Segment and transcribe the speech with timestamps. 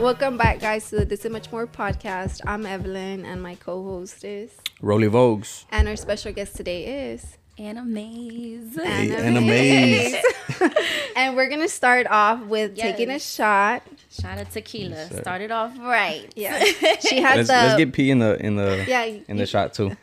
[0.00, 2.40] Welcome back, guys, to the This Is Much More podcast.
[2.46, 5.66] I'm Evelyn, and my co-host is, Roly Vogues.
[5.70, 8.82] and our special guest today is Anna Mvze.
[8.82, 10.20] Hey, Anna Anna Mvze.
[10.48, 10.74] Mvze.
[11.16, 12.86] and we're gonna start off with Yes.
[12.96, 13.82] taking a shot.
[14.10, 14.90] Shot of tequila.
[14.96, 15.20] Yes, sir.
[15.20, 16.32] Started off right.
[16.36, 16.58] Yeah,
[17.00, 19.74] she has Let's, the let's get P in the in the yeah in the shot
[19.74, 19.96] too.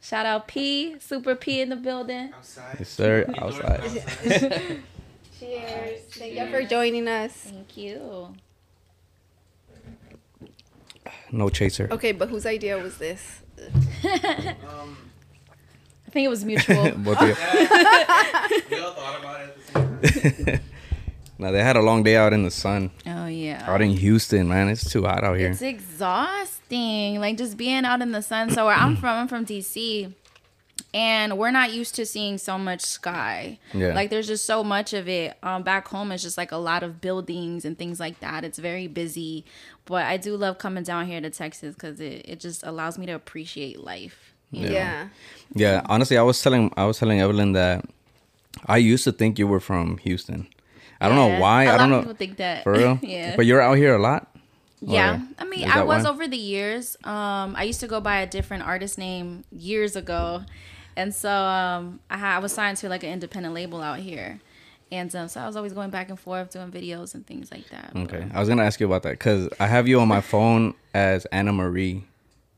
[0.00, 2.32] Shout out P, Super P in the building.
[2.78, 3.26] Yes, sir.
[3.36, 3.82] Outside.
[5.40, 6.00] Cheers!
[6.10, 7.32] Thank you for joining us.
[7.32, 8.34] Thank you.
[11.32, 11.88] No chaser.
[11.90, 13.40] Okay, but whose idea was this?
[14.04, 14.54] I
[16.10, 16.90] think it was mutual.
[16.92, 17.34] Both of you.
[17.34, 20.60] Thought about it at the same time.
[21.38, 22.90] now they had a long day out in the sun.
[23.06, 23.64] oh yeah.
[23.68, 24.68] Out in Houston, man.
[24.68, 25.50] It's too hot out here.
[25.50, 27.20] It's exhausting.
[27.20, 28.50] Like just being out in the sun.
[28.50, 30.12] So where I'm from, I'm from DC.
[30.92, 33.58] And we're not used to seeing so much sky.
[33.72, 33.94] Yeah.
[33.94, 35.36] Like there's just so much of it.
[35.42, 38.44] Um back home it's just like a lot of buildings and things like that.
[38.44, 39.44] It's very busy.
[39.84, 43.06] But I do love coming down here to Texas because it, it just allows me
[43.06, 44.34] to appreciate life.
[44.50, 44.72] you know?
[44.72, 45.08] Yeah.
[45.54, 47.84] Yeah, honestly, I was telling I was telling Evelyn that
[48.66, 50.48] I used to think you were from Houston.
[51.00, 51.64] I don't know why.
[51.64, 52.62] A I lot don't of know people think that.
[52.64, 52.98] for real.
[53.02, 53.34] yeah.
[53.36, 54.28] But you're out here a lot.
[54.80, 55.16] yeah.
[55.16, 56.10] Or I mean, I was why?
[56.10, 56.96] over the years.
[57.04, 60.42] Um, I used to go by a different artist name years ago,
[61.00, 64.40] and so um, I, I was signed to like an independent label out here,
[64.92, 67.68] and um, so I was always going back and forth doing videos and things like
[67.70, 67.92] that.
[67.96, 70.74] Okay, I was gonna ask you about that because I have you on my phone
[70.94, 72.04] as Anna Marie.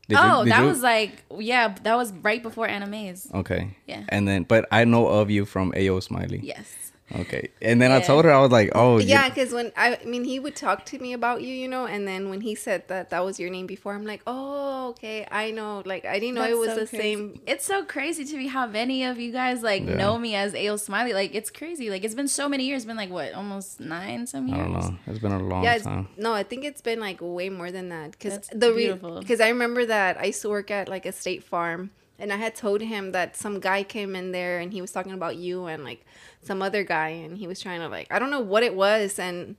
[0.09, 3.33] Did you- oh, did that you- was like yeah, that was right before Anna Mvze.
[3.33, 3.75] okay.
[3.87, 4.03] Yeah.
[4.09, 6.41] And then, but I know of you from Ao Smiley.
[6.43, 6.91] Yes.
[7.15, 7.49] Okay.
[7.61, 10.23] And then I told her I was like, oh Yeah, because when I, I mean,
[10.23, 13.11] he would talk to me about you, you know, and then when he said that
[13.11, 15.83] that was your name before, I'm like, oh, okay, I know.
[15.85, 17.03] Like, I didn't know it was so the crazy.
[17.03, 17.39] same.
[17.45, 19.95] It's so crazy to me how many of you guys like Yeah.
[19.95, 21.13] know me as Ale Smiley.
[21.13, 21.89] Like it's crazy.
[21.89, 22.77] Like it's been so many years.
[22.77, 24.59] It's been like what, almost nine some years.
[24.59, 24.85] I years.
[24.85, 24.99] don't know.
[25.07, 26.07] It's been a long Yeah, time.
[26.17, 28.11] no, I think it's been like way more than that.
[28.11, 29.19] Because That's the beautiful.
[29.19, 32.37] because I remember that I used to work at like a state farm, and I
[32.37, 35.65] had told him that some guy came in there and he was talking about you
[35.65, 36.05] and like
[36.41, 39.19] some other guy, and he was trying to like I don't know what it was,
[39.19, 39.55] and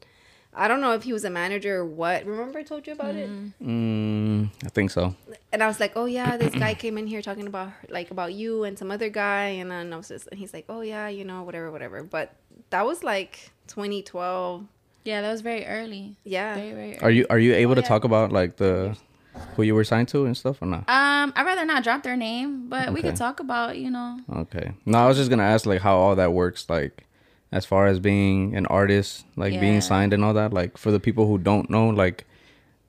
[0.57, 2.25] I don't know if he was a manager or what.
[2.25, 3.29] Remember I told you about it?
[3.61, 5.15] Mm, I think so.
[5.53, 8.35] and I was like, "Oh yeah, this guy came in here talking about like about
[8.35, 11.09] you and some other guy," and then I was just, and he's like, "Oh yeah,
[11.09, 12.37] you know, whatever, whatever." But
[12.71, 14.65] that was like 2012.
[15.05, 16.17] Yeah, that was very early.
[16.25, 17.01] Yeah, Very, very early.
[17.01, 17.89] Are you are you able to yeah.
[17.89, 18.97] talk about like the
[19.57, 20.81] who you were signed to and stuff or not?
[20.89, 24.19] Um, I'd rather not drop their name, but we could talk about, you know.
[24.33, 24.73] Okay.
[24.85, 27.05] No, I was just gonna ask like how all that works, like
[27.53, 29.61] as far as being an artist, like Yeah.
[29.61, 30.53] being signed and all that.
[30.53, 32.27] Like for the people who don't know, like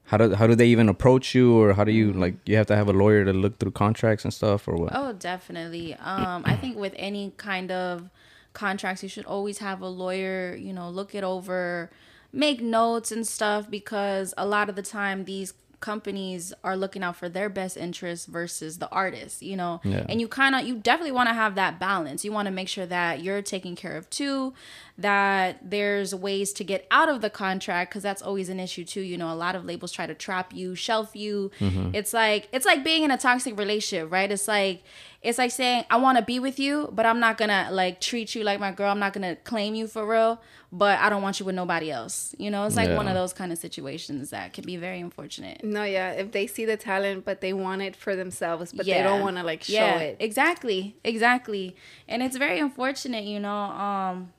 [0.05, 2.67] how do how do they even approach you, or how do you like you have
[2.67, 4.91] to have a lawyer to look through contracts and stuff, or what?
[4.93, 5.93] Oh, definitely.
[5.95, 8.09] Um, I think with any kind of
[8.53, 11.89] contracts, you should always have a lawyer, you know, look it over,
[12.31, 15.53] make notes and stuff because a lot of the time these
[15.85, 19.79] companies are looking out for their best interests versus the artist, you know.
[19.83, 20.03] Yeah.
[20.09, 22.25] And you kind of you definitely want to have that balance.
[22.25, 24.55] You want to make sure that you're taken care of too,
[24.97, 29.01] that there's ways to get out of the contract cuz that's always an issue too.
[29.01, 31.51] You know, a lot of labels try to trap you, shelf you.
[31.93, 34.31] It's like it's like being in a toxic relationship, right?
[34.31, 34.83] It's like
[35.25, 37.99] it's like saying I want to be with you, but I'm not going to like
[37.99, 38.91] treat you like my girl.
[38.91, 40.39] I'm not going to claim you for real,
[40.71, 42.35] but I don't want you with nobody else.
[42.37, 45.63] You know, it's like one of those kind of situations that can be very unfortunate.
[45.63, 46.11] No, yeah.
[46.11, 49.37] If they see the talent, but they want it for themselves, but they don't want
[49.37, 50.17] to like show it.
[50.19, 51.75] Exactly, exactly.
[52.07, 54.31] And it's very unfortunate, you know, um,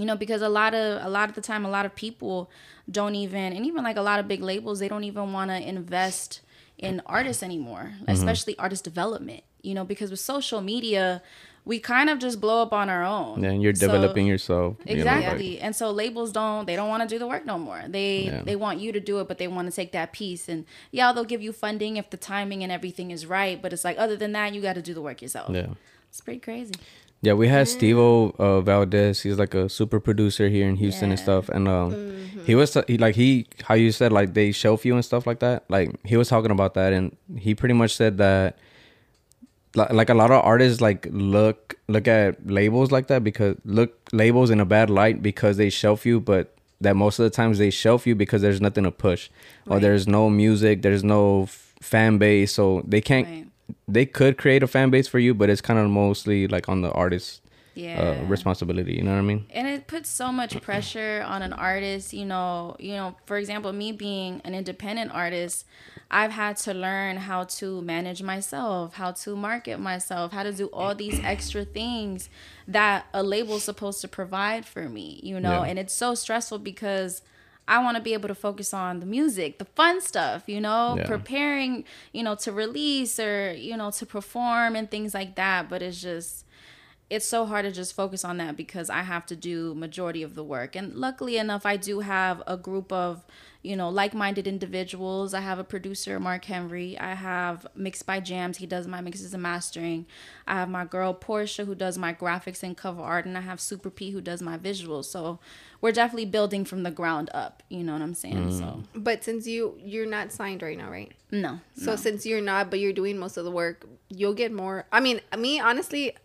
[0.00, 2.50] you know, because a lot of a lot of the time, a lot of people
[2.90, 5.58] don't even, and even like a lot of big labels, they don't even want to
[5.74, 6.40] invest
[6.78, 8.10] in artists anymore, Mm-hmm.
[8.16, 9.42] especially artist development.
[9.62, 11.22] You know, because with social media,
[11.66, 13.42] we kind of just blow up on our own.
[13.42, 14.76] Yeah, and you're So- developing yourself.
[14.86, 15.60] you know, like- Exactly.
[15.60, 17.82] and so labels don't they don't want to do the work no more.
[17.86, 18.42] They Yeah.
[18.48, 20.48] they want you to do it, but they want to take that piece.
[20.52, 20.64] And
[20.98, 23.56] yeah, they'll give you funding if the timing and everything is right.
[23.62, 25.50] But it's like other than that, you got to do the work yourself.
[25.54, 25.74] yeah.
[26.08, 26.72] It's pretty crazy.
[27.22, 29.20] Yeah, we had Stevo uh, Valdez.
[29.20, 31.50] He's like a super producer here in Houston and stuff.
[31.50, 31.92] And um,
[32.46, 35.40] he was he, like he how you said like they shelf you and stuff like
[35.40, 35.64] that.
[35.68, 38.58] Like he was talking about that, and he pretty much said that
[39.74, 43.94] li- like a lot of artists like look look at labels like that because look
[44.12, 47.58] labels in a bad light because they shelf you, but that most of the times
[47.58, 49.28] they shelf you because there's nothing to push
[49.66, 53.26] or there's no music, there's no f- fan base, so they can't.
[53.28, 53.46] Right.
[53.88, 56.82] They could create a fan base for you, but it's kind of mostly like on
[56.82, 57.42] the artist
[57.74, 58.00] Yeah.
[58.00, 58.94] uh, responsibility.
[58.94, 59.46] You know what I mean?
[59.50, 63.72] and it puts so much pressure on an artist you know you know for example
[63.72, 65.64] me being an independent artist
[66.10, 70.66] i've had to learn how to manage myself how to market myself how to do
[70.72, 72.28] all these extra things
[72.68, 75.68] that a label's supposed to provide for me you know Yeah.
[75.68, 77.22] and it's so stressful because
[77.70, 80.96] I want to be able to focus on the music, the fun stuff, you know,
[80.98, 81.06] Yeah.
[81.06, 85.68] preparing, you know, to release or, you know, to perform and things like that.
[85.70, 86.44] But it's just,
[87.08, 90.34] it's so hard to just focus on that because I have to do majority of
[90.34, 90.74] the work.
[90.76, 93.24] And luckily enough, I do have a group of,
[93.62, 95.34] you know, like-minded individuals.
[95.34, 96.98] I have a producer, Mark Henry.
[96.98, 98.56] I have Mixed by Jams.
[98.56, 100.06] He does my mixes and mastering.
[100.46, 103.60] I have my girl Portia who does my graphics and cover art, and I have
[103.60, 105.06] Super P who does my visuals.
[105.06, 105.40] So
[105.80, 107.62] we're definitely building from the ground up.
[107.68, 108.52] You know what I'm saying?
[108.52, 108.84] So mm.
[108.94, 111.12] But since you you're not signed right now, right?
[111.30, 114.86] no, So since you're not, but you're doing most of the work, you'll get more.
[114.90, 116.16] I mean, me honestly,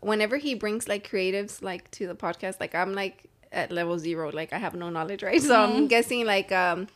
[0.00, 4.30] whenever he brings like creatives like to the podcast, like I'm like at level zero,
[4.30, 5.40] like I have no knowledge, right?
[5.40, 6.88] So I'm guessing like um,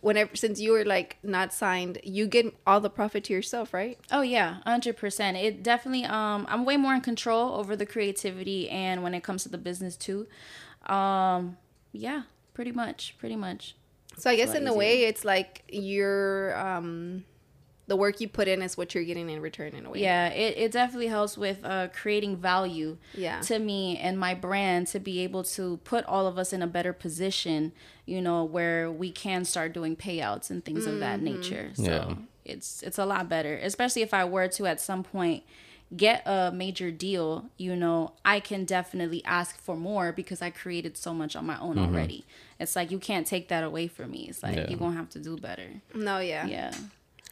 [0.00, 3.98] whenever since you were like not signed, you get all the profit to yourself, right?
[4.12, 5.36] Oh yeah, hundred percent.
[5.36, 6.04] It definitely.
[6.04, 9.58] Um, I'm way more in control over the creativity and when it comes to the
[9.58, 10.26] business too.
[10.86, 11.56] Um,
[11.92, 12.22] yeah,
[12.52, 13.76] pretty much, pretty much.
[14.18, 17.24] So I guess in a way, it's like your um,
[17.86, 20.00] the work you put in is what you're getting in return in a way.
[20.00, 23.40] Yeah, it, it definitely helps with uh, creating value Yeah.
[23.42, 26.66] to me and my brand to be able to put all of us in a
[26.66, 27.72] better position,
[28.06, 31.70] you know, where we can start doing payouts and things of that nature.
[31.74, 32.14] So Yeah.
[32.44, 35.42] it's it's a lot better, especially if I were to at some point
[35.94, 40.96] get a major deal, you know, I can definitely ask for more because I created
[40.96, 42.24] so much on my own already.
[42.58, 44.26] It's like you can't take that away from me.
[44.30, 44.68] It's like Yeah.
[44.70, 45.68] you're going to have to do better.
[45.94, 46.46] No, yeah.
[46.46, 46.72] Yeah.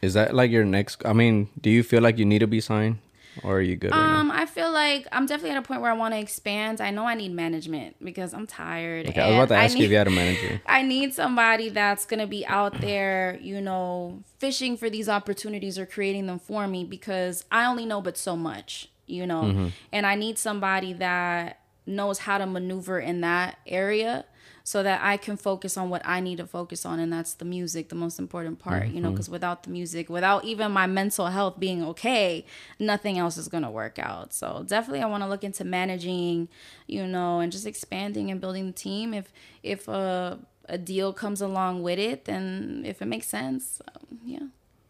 [0.03, 1.05] Is that like your next?
[1.05, 2.97] I mean, do you feel like you need to be signed,
[3.43, 3.91] or are you good?
[3.91, 4.19] right?
[4.19, 6.81] Um, I feel like I'm definitely at a point where I want to expand.
[6.81, 9.07] I know I need management because I'm tired.
[9.07, 10.61] Okay, I was about to ask you if you had a manager.
[10.67, 15.85] I need somebody that's gonna be out there, you know, fishing for these opportunities or
[15.85, 19.67] creating them for me because I only know but so much, you know, Mm-hmm.
[19.93, 24.25] and I need somebody that knows how to maneuver in that area
[24.65, 27.43] so that I can focus on what I need to focus on, and that's the
[27.45, 29.15] music, the most important part, you know, Mm-hmm.
[29.15, 32.45] because without the music, without even my mental health being okay,
[32.79, 34.31] nothing else is gonna work out.
[34.33, 36.47] So definitely, I want to look into managing,
[36.87, 39.13] you know, and just expanding and building the team.
[39.13, 39.33] If
[39.63, 40.39] if a
[40.69, 44.39] a deal comes along with it, then if it makes sense, um, yeah.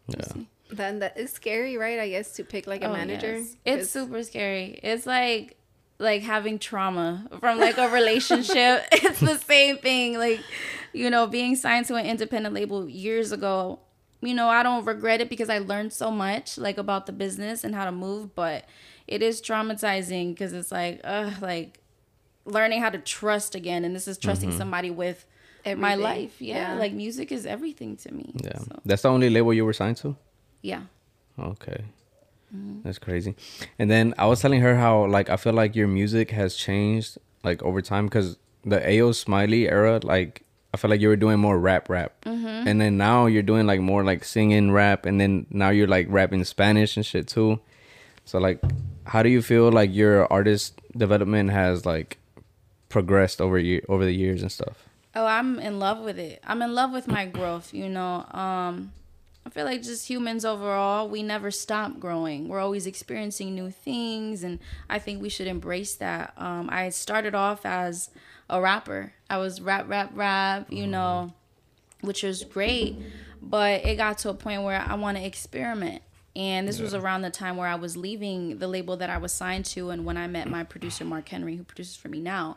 [0.06, 0.44] we'll Yeah.
[0.70, 1.98] Then that is scary, right?
[1.98, 3.38] I guess to pick like a Oh, manager.
[3.38, 3.56] yes.
[3.64, 4.78] It's 'Cause- super scary.
[4.84, 5.56] It's like
[5.98, 8.84] like having trauma from like a relationship.
[8.92, 10.18] it's the same thing.
[10.18, 10.40] Like,
[10.92, 13.78] you know, being signed to an independent label years ago.
[14.20, 17.62] You know, I don't regret it because I learned so much like about the business
[17.62, 18.64] and how to move, but
[19.06, 21.78] it is traumatizing because it's like, uh, like
[22.46, 25.26] learning how to trust again, and this is trusting somebody with
[25.64, 26.00] my Everything.
[26.00, 26.40] life.
[26.40, 26.78] Yeah, Yeah.
[26.78, 28.32] like music is everything to me.
[28.42, 30.16] Yeah, So, that's the only label you were signed to.
[30.62, 30.82] yeah.
[31.38, 31.84] Okay.
[32.54, 32.80] Mm-hmm.
[32.84, 33.34] That's crazy.
[33.78, 37.18] And then I was telling her how like I feel like your music has changed
[37.42, 40.42] like over time because the AO Smiley era, like
[40.72, 42.12] I feel like you were doing more rap rap.
[42.24, 42.68] Mm-hmm.
[42.68, 46.06] And then now you're doing like more like singing rap and then now you're like
[46.08, 47.60] rapping Spanish and shit too.
[48.24, 48.60] So like
[49.04, 52.18] how do you feel like your artist development has like
[52.88, 54.88] progressed over year over the years and stuff?
[55.16, 56.42] Oh, I'm in love with it.
[56.44, 58.26] I'm in love with my growth, you know.
[58.30, 58.92] Um
[59.46, 62.48] I feel like just humans overall, we never stop growing.
[62.48, 64.58] We're always experiencing new things and
[64.88, 66.32] I think we should embrace that.
[66.36, 68.10] Um I started off as
[68.48, 69.12] a rapper.
[69.28, 71.32] I was rap rap rap, you know,
[72.00, 72.96] which was great,
[73.42, 76.02] but it got to a point where I want to experiment.
[76.36, 79.32] And this was around the time where I was leaving the label that I was
[79.32, 82.56] signed to and when I met my producer Mark Henry who produces for me now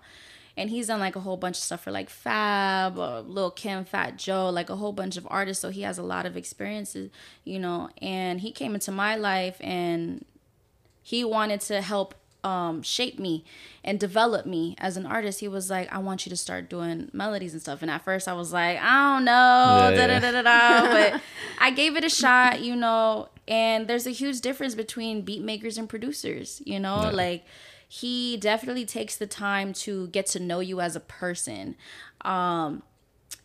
[0.58, 3.86] and he's done like a whole bunch of stuff for like Fab, uh, Lil Kim,
[3.86, 5.62] Fat Joe, like a whole bunch of artists.
[5.62, 7.10] So he has a lot of experiences,
[7.46, 7.90] you know.
[8.02, 10.26] And he came into my life and
[11.04, 13.44] he wanted to help um, shape me
[13.84, 15.40] and develop me as an artist.
[15.42, 17.82] He was like, I want you to start doing melodies and stuff.
[17.82, 20.20] And at first I was like, I don't know, Yeah, da da yeah.
[20.20, 21.12] da da da.
[21.14, 21.22] But
[21.60, 23.30] I gave it a shot, you know.
[23.48, 27.12] And there's a huge difference between beat makers and producers, you know, Yeah.
[27.12, 27.46] like
[27.88, 31.76] he definitely takes the time to get to know you as a person
[32.22, 32.84] um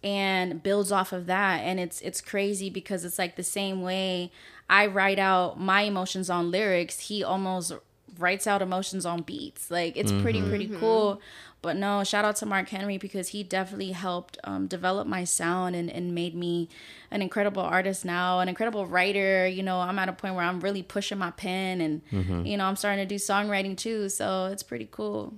[0.04, 1.60] and builds off of that.
[1.60, 4.32] And it's it's crazy because it's like the same way
[4.68, 7.72] i write out my emotions on lyrics he almost
[8.18, 9.70] writes out emotions on beats.
[9.70, 11.20] Like it's pretty pretty cool
[11.62, 15.74] but no shout out to mark henry because he definitely helped um, develop my sound
[15.76, 16.68] and, and made me
[17.10, 19.46] an incredible artist now an incredible writer.
[19.46, 22.02] You know i'm at a point where i'm really pushing my pen and
[22.46, 24.08] you know i'm starting to do songwriting too.
[24.08, 25.34] So it's pretty cool.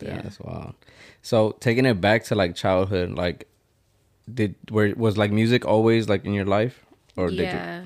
[0.00, 0.22] Yeah, Yeah.
[0.22, 0.74] that's wild.
[1.22, 3.48] So taking it back to like childhood, like
[4.32, 6.84] did where was like music always like in your life,
[7.16, 7.44] or did you?
[7.44, 7.84] yeah.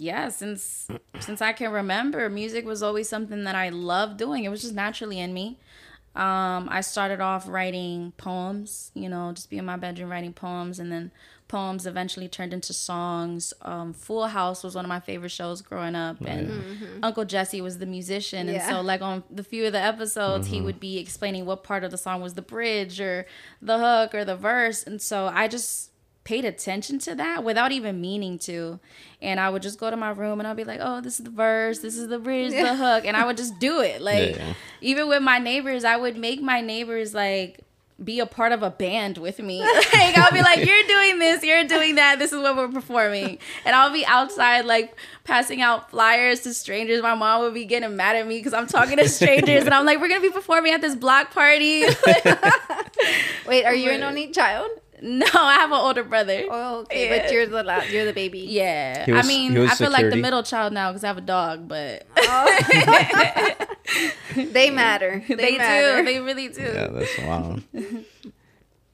[0.00, 4.44] Yeah since since i can remember music was always something that i loved doing.
[4.44, 5.58] It was just naturally in me
[6.16, 10.78] Um, I started off writing poems, you know, just be in my bedroom writing poems,
[10.80, 11.12] and then
[11.46, 13.54] poems eventually turned into songs.
[13.62, 16.50] Um, Full House was one of my favorite shows growing up, and
[17.02, 18.68] Uncle Jesse was the musician, and Yeah.
[18.68, 21.90] so like on the few of the episodes, he would be explaining what part of
[21.90, 23.24] the song was the bridge or
[23.62, 25.90] the hook or the verse, and so I just
[26.28, 28.78] paid attention to that without even meaning to.
[29.22, 31.24] And I would just go to my room and I'd be like, oh, this is
[31.24, 33.06] the verse, this is the bridge, the hook.
[33.06, 34.02] And I would just do it.
[34.02, 34.52] Like, Yeah.
[34.82, 37.60] even with my neighbors, I would make my neighbors like,
[38.04, 39.58] be a part of a band with me.
[39.94, 42.20] like I'll be like, "You're doing this, you're doing that.
[42.20, 44.94] This is what we're performing," and I'll be outside like
[45.24, 47.02] passing out flyers to strangers.
[47.02, 49.84] My mom would be getting mad at me because I'm talking to strangers, and I'm
[49.84, 51.82] like, "We're gonna be performing at this block party."
[53.48, 54.70] Wait, are you an only child?
[55.02, 56.44] No, I have an older brother.
[56.50, 57.22] Oh, okay, Yeah.
[57.22, 58.40] but you're the la- you're the baby.
[58.40, 61.22] Yeah, was- I mean, I feel like the middle child now because I have a
[61.22, 63.64] dog, but oh.
[64.34, 65.22] They matter.
[65.28, 65.98] They, they, matter.
[65.98, 66.62] do, they really do.
[66.62, 67.62] Yeah, that's wild.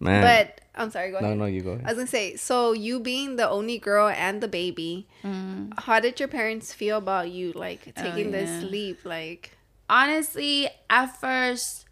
[0.00, 0.22] Man.
[0.22, 1.10] but I'm sorry.
[1.10, 1.30] Go ahead.
[1.30, 1.84] no, no, you go Ahead.
[1.86, 5.72] I was gonna say, so you being the only girl and the baby, mm.
[5.78, 8.70] how did your parents feel about you like taking this oh, yeah.
[8.70, 9.04] leap?
[9.04, 9.56] Like,
[9.88, 11.83] honestly, at first,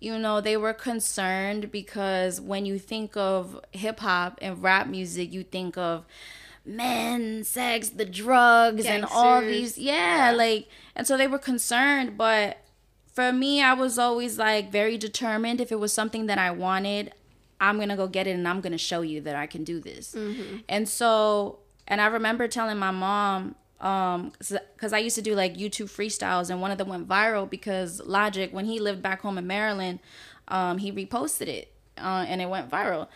[0.00, 5.32] you know, they were concerned because when you think of hip hop and rap music,
[5.32, 6.04] you think of
[6.64, 9.76] men, sex, the drugs, and all these.
[9.78, 12.16] Yeah, like, and so they were concerned.
[12.16, 12.58] But
[13.12, 15.60] for me, I was always like very determined.
[15.60, 17.12] If it was something that I wanted,
[17.60, 19.64] I'm going to go get it and I'm going to show you that I can
[19.64, 20.14] do this.
[20.14, 20.58] Mm-hmm.
[20.68, 25.56] And so, and I remember telling my mom, um, because I used to do like
[25.56, 29.38] YouTube freestyles, and one of them went viral because Logic, when he lived back home
[29.38, 30.00] in Maryland,
[30.48, 33.08] um, he reposted it, uh, and it went viral,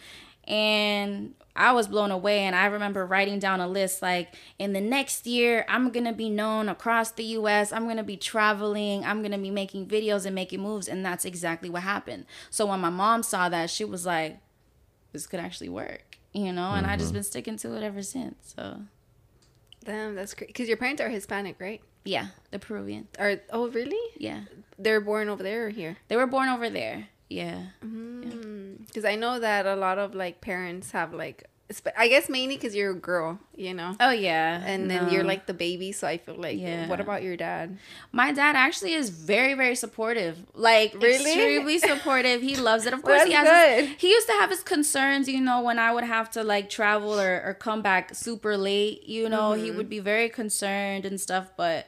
[0.45, 2.41] and I was blown away.
[2.41, 6.31] And I remember writing down a list like, in the next year, I'm gonna be
[6.31, 7.73] known across the U.S.
[7.73, 9.05] I'm gonna be traveling.
[9.05, 12.27] I'm gonna be making videos and making moves, and that's exactly what happened.
[12.51, 14.39] So when my mom saw that, she was like,
[15.13, 18.55] "This could actually work." You know, and I just been sticking to it ever since.
[18.57, 18.81] So
[19.85, 20.49] damn, that's crazy.
[20.49, 21.81] Because your parents are Hispanic, right?
[22.05, 23.09] yeah, the Peruvian.
[23.19, 24.01] Are oh really?
[24.17, 24.41] Yeah.
[24.79, 25.97] They're born over there or here?
[26.09, 27.09] They were born over there.
[27.29, 27.67] Yeah.
[27.85, 31.45] Mm, because I know that a lot of like parents have like,
[31.97, 33.97] I guess mainly because you're a girl, you know.
[33.99, 34.63] Oh yeah.
[34.63, 36.59] And then you're like the baby, so I feel like.
[36.59, 36.87] Yeah.
[36.87, 37.79] What about your dad?
[38.13, 40.37] my dad actually is very very supportive.
[40.55, 41.15] Like Really?
[41.17, 42.43] extremely supportive.
[42.43, 42.93] He loves it.
[42.93, 45.79] Of course he That's has his- he used to have his concerns, you know, when
[45.79, 49.65] I would have to like travel or, or come back super late, you know, Mm-hmm.
[49.65, 51.87] he would be very concerned and stuff, but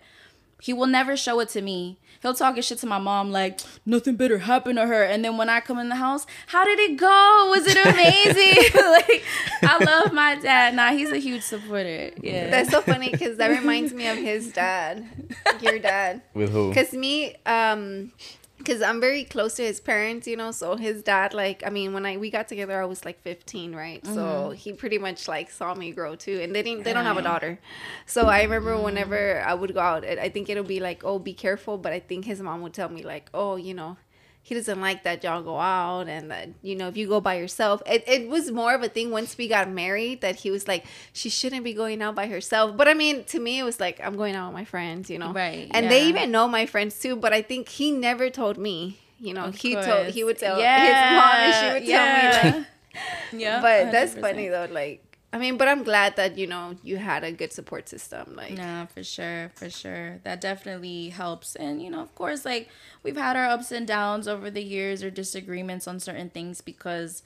[0.61, 1.99] he will never show it to me.
[2.23, 5.37] He'll talk his shit to my mom like nothing better happened to her, and then
[5.37, 7.49] when I come in the house, how did it go?
[7.51, 8.73] Was it amazing?
[8.75, 9.25] like
[9.63, 10.75] I love my dad.
[10.75, 12.11] Nah, he's a huge supporter.
[12.23, 12.51] Yeah.
[12.51, 15.07] That's so funny because that reminds me of his dad,
[15.61, 16.23] your dad.
[16.33, 16.71] With who?
[16.71, 18.13] Because me, um,
[18.59, 20.51] because I'm very close to his parents, you know.
[20.51, 23.75] So his dad, like, I mean, when I we got together, I was like 15,
[23.75, 24.05] right?
[24.07, 24.55] So Mm-hmm.
[24.55, 27.23] he pretty much like saw me grow too, and they didn't, they don't have a
[27.23, 27.59] daughter.
[28.07, 28.85] So I remember Mm.
[28.85, 31.79] whenever I would go out, I think it'll be like, oh, be careful.
[31.79, 33.97] But I think his mom would tell me like, oh, you know.
[34.47, 37.37] He doesn't like that y'all go out and that you know if you go by
[37.37, 37.83] yourself.
[37.87, 40.85] It, it was more of a thing once we got married that he was like
[41.15, 42.77] she shouldn't be going out by herself.
[42.77, 45.19] But I mean to me it was like I'm going out with my friends, you
[45.19, 45.33] know.
[45.33, 49.01] Right, And they even know my friends too, but I think he never told me.
[49.19, 50.85] You know, Of he told he would tell yeah.
[50.85, 52.67] his mom, and she would tell me like.
[53.33, 53.61] yeah.
[53.63, 54.21] But that's 100%.
[54.21, 54.69] funny though.
[54.71, 55.04] Like,
[55.35, 58.37] I mean, but I'm glad that you know you had a good support system.
[58.37, 60.21] Like, No, for sure, for sure.
[60.23, 61.57] That definitely helps.
[61.57, 62.69] And, you know, of course, like
[63.03, 67.25] we've had our ups and downs over the years or disagreements on certain things because,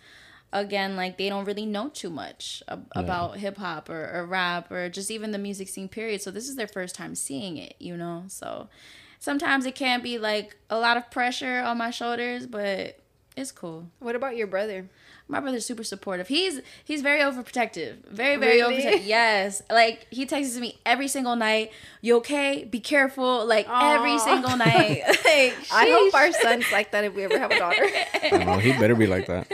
[0.55, 4.71] again, like they don't really know too much ab- about hip hop or, or rap
[4.71, 6.23] or just even the music scene, period.
[6.23, 8.25] So this is their first time seeing it, you know?
[8.29, 8.71] So
[9.19, 12.99] sometimes it can be like a lot of pressure on my shoulders, but
[13.37, 13.91] it's cool.
[13.99, 14.89] what about your brother?
[15.31, 16.29] My brother's super supportive.
[16.29, 17.97] He's he's very overprotective.
[18.09, 18.83] Very very Really?
[18.83, 19.07] overprotective.
[19.07, 21.71] Yes, like he texts me every single night.
[22.01, 22.65] You okay?
[22.65, 23.45] Be careful.
[23.47, 25.03] Like every single night.
[25.07, 27.87] like, I hope our son's like that if we ever have a daughter.
[28.33, 29.47] I know, he better be like that.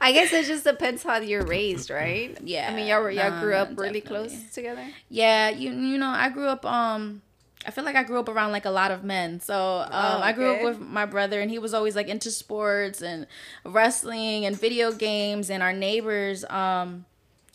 [0.00, 2.36] I guess it just depends how you're raised, right?
[2.42, 4.28] Yeah, I mean, y'all were, y'all nah, grew up really definitely.
[4.30, 4.86] close together.
[5.10, 7.22] Yeah, you you know I grew up um.
[7.64, 9.38] I feel like I grew up around like a lot of men.
[9.40, 12.30] So um, Oh, I grew up with my brother, and he was always like into
[12.30, 13.26] sports and
[13.64, 15.48] wrestling and video games.
[15.50, 17.04] And our neighbors, um,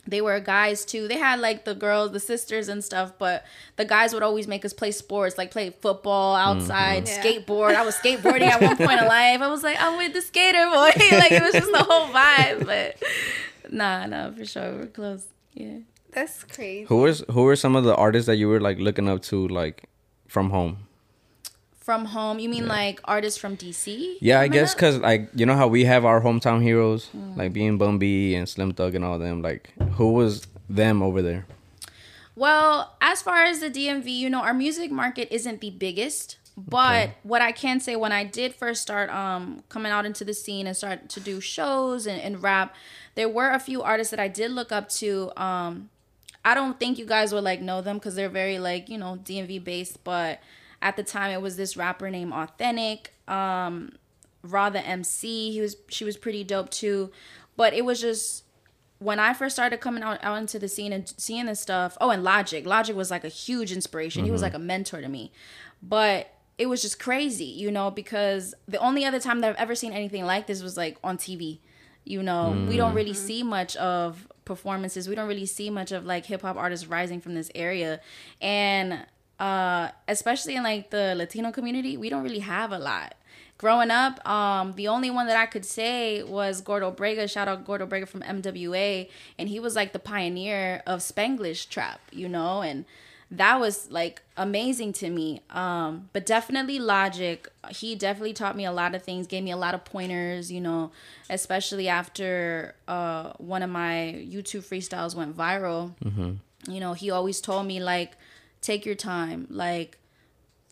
[0.05, 1.09] they were guys too.
[1.09, 3.45] They had like the girls, the sisters and stuff, but
[3.75, 7.21] the guys would always make us play sports, like play football outside, Yeah.
[7.21, 7.75] skateboard.
[7.75, 9.41] I was skateboarding at one point in life.
[9.41, 10.73] I was like, I'm with the skater boy.
[11.17, 12.65] like it was just the whole vibe.
[12.65, 13.03] But
[13.69, 15.25] nah, nah, for sure, we're close.
[15.53, 15.79] Yeah.
[16.13, 16.85] That's crazy.
[16.85, 19.47] Who was who were some of the artists that you were like looking up to
[19.49, 19.89] like
[20.27, 20.77] from home?
[21.79, 24.17] From home, you mean like artists from DC?
[24.19, 27.38] Yeah, I guess because like you know how we have our hometown heroes, Mm.
[27.38, 29.41] like being Bun B and Slim Thug and all them.
[29.41, 31.46] Like, who was them over there?
[32.36, 37.12] Well, as far as the DMV, you know, our music market isn't the biggest, but
[37.24, 40.67] what I can say when I did first start um coming out into the scene
[40.67, 42.75] and start to do shows and, and rap,
[43.15, 45.31] there were a few artists that I did look up to.
[45.41, 45.89] Um
[46.47, 49.19] I don't think you guys would like know them because they're very like, you know,
[49.21, 50.39] DMV based, but
[50.81, 53.13] at the time it was this rapper named Authentic.
[53.27, 53.91] Um
[54.43, 57.11] Raw the MC, he was she was pretty dope too.
[57.57, 58.45] But it was just
[58.99, 62.11] when I first started coming out, out into the scene and seeing this stuff, oh,
[62.11, 62.65] and Logic.
[62.65, 64.23] Logic was like a huge inspiration.
[64.23, 65.33] He was like a mentor to me.
[65.83, 69.75] But it was just crazy, you know, because the only other time that I've ever
[69.75, 71.59] seen anything like this was like on TV.
[72.05, 75.07] You know, we don't really see much of performances.
[75.07, 77.99] We don't really see much of like hip hop artists rising from this area.
[78.41, 79.05] And
[79.39, 83.13] uh especially in like the Latino community, we don't really have a lot
[83.57, 87.29] growing up, um, the only one that I could say was Gordo Brega.
[87.29, 91.99] Shout out Gordo Brega from MWA, and he was like the pioneer of Spanglish trap,
[92.11, 92.85] you know, and
[93.29, 95.41] that was like amazing to me.
[95.50, 99.57] Um, but definitely Logic, he definitely taught me a lot of things, gave me a
[99.57, 100.91] lot of pointers, you know,
[101.29, 105.93] especially after uh, one of my YouTube freestyles went viral.
[106.72, 108.13] You know, he always told me like,
[108.62, 109.98] take your time, like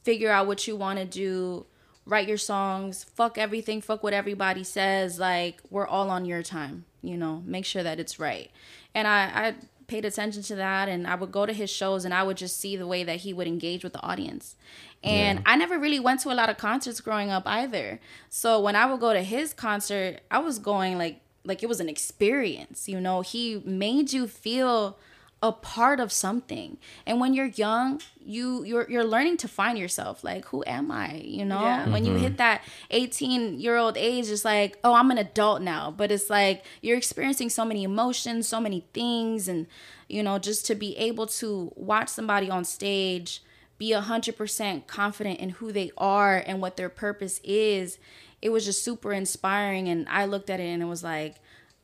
[0.04, 1.66] figure out what you want to do.
[2.06, 3.04] Write your songs.
[3.04, 3.82] Fuck everything.
[3.82, 5.20] Fuck what everybody says.
[5.20, 7.44] Like we're all on your time you know.
[7.46, 8.52] Make sure that it's right.
[8.94, 9.56] And i i
[9.88, 12.58] paid attention to that and i would go to his shows and i would just
[12.58, 14.56] see the way that he would engage with the audience.
[15.04, 18.00] And i never really went to a lot of concerts growing up either.
[18.30, 21.80] So when i would go to his concert i was going like like it was
[21.80, 23.22] an experience you know?
[23.22, 24.98] He made you feel
[25.46, 26.78] a part of something.
[27.06, 30.24] And when you're young you you're you're learning to find yourself.
[30.24, 31.22] Like who am i?
[31.24, 31.62] You know?
[31.62, 31.90] Yeah.
[31.90, 32.24] when you mm-hmm.
[32.24, 35.92] hit that 18 year old age it's like oh i'm an adult now.
[35.92, 39.48] But it's like you're experiencing so many emotions so many things.
[39.48, 39.68] And
[40.10, 43.44] you know just to be able to watch somebody on stage
[43.78, 48.00] be 100% confident in who they are and what their purpose is
[48.42, 49.88] it was just super inspiring.
[49.88, 51.36] And i looked at it and it was like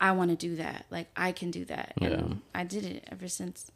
[0.02, 2.24] i want to do that like i can do that Yeah.
[2.54, 3.72] i did it ever since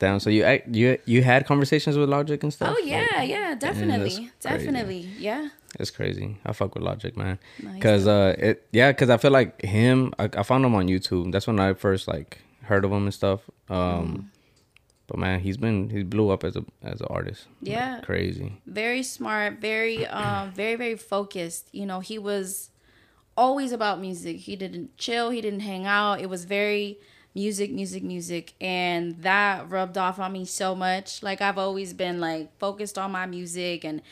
[0.00, 0.18] Damn.
[0.18, 2.74] So you act- you you had conversations with Logic and stuff.
[2.76, 6.36] oh yeah yeah definitely definitely yeah It's crazy.
[6.44, 7.38] I fuck with Logic, man.
[7.62, 7.80] Nice.
[7.80, 10.12] Cause uh, it yeah, cause I feel like him.
[10.18, 11.30] I, I found him on YouTube.
[11.30, 13.40] That's when I first like heard of him and stuff.
[13.68, 14.24] Um, Mm.
[15.06, 17.46] but man, he's been he blew up as a as an artist.
[17.62, 18.00] Like, Yeah.
[18.02, 18.58] crazy.
[18.66, 21.68] very smart, very um very very focused.
[21.70, 22.70] You know, he was
[23.38, 24.36] always about music.
[24.38, 26.20] He didn't chill, he didn't hang out.
[26.20, 26.98] It was very
[27.34, 31.22] music, music, music and that rubbed off on me so much.
[31.22, 34.02] Like I've always been like focused on my music and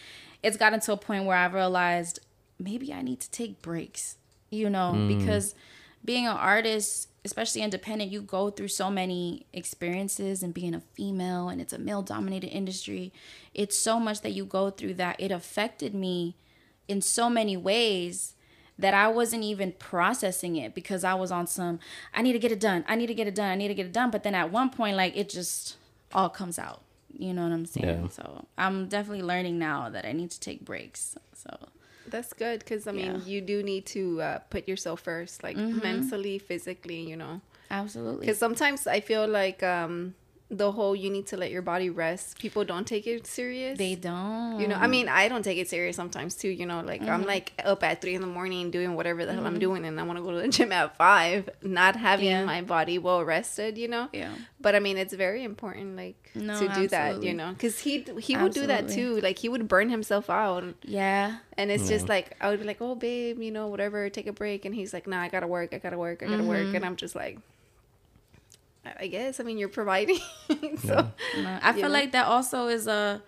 [0.45, 2.21] it's gotten to a point where I've realized
[2.59, 4.17] maybe I need to take breaks,
[4.51, 5.09] you know, mm.
[5.19, 5.57] because
[6.05, 11.49] being an artist, especially independent, you go through so many experiences and being a female
[11.49, 13.12] and it's a male dominated industry.
[13.55, 16.37] It's so much that you go through that it affected me
[16.87, 18.36] in so many ways
[18.79, 21.79] that I wasn't even processing it because I was on some
[22.15, 22.85] I need to get it done.
[22.89, 23.51] I need to get it done.
[23.51, 24.11] I need to get it done.
[24.11, 25.77] But then at one point like it just
[26.12, 26.83] all comes out.
[27.19, 27.87] You know what I'm saying?
[28.03, 28.09] Yeah.
[28.09, 31.17] So I'm definitely learning now that I need to take breaks.
[31.35, 31.51] So
[32.09, 33.12] That's good because I mean, Yeah.
[33.12, 33.29] Mm-hmm.
[33.31, 37.41] you do need to uh, put yourself first, like mentally, physically, you know.
[37.71, 38.27] absolutely.
[38.27, 40.15] Because sometimes I feel like um,
[40.49, 42.39] the whole you need to let your body rest.
[42.39, 43.77] People don't take it serious.
[43.79, 44.61] They don't.
[44.61, 46.49] you know, I mean, I don't take it serious sometimes too.
[46.49, 47.29] You know, like I'm Mm-hmm.
[47.29, 50.05] like up at three in the morning doing whatever the hell I'm doing, and I
[50.05, 52.45] want to go to the gym at five, not having Yeah.
[52.45, 53.77] my body well rested.
[53.77, 54.09] You know.
[54.13, 54.35] Yeah.
[54.61, 57.23] But I mean, it's very important, like No, to do that.
[57.25, 59.21] You know, because he he would do that too.
[59.21, 60.63] Like he would burn himself out.
[60.85, 61.39] Yeah.
[61.59, 64.33] And it's just like I would be like, "Oh, babe, you know, whatever, take a
[64.33, 65.75] break." And he's like, "Nah, I gotta work.
[65.75, 66.23] I gotta work.
[66.23, 66.77] I gotta work." Mm-hmm.
[66.77, 67.39] And I'm just like,
[68.87, 69.40] I I guess.
[69.40, 70.20] I mean, you're providing,
[70.79, 71.88] so No, I feel know?
[71.88, 73.22] like that also is a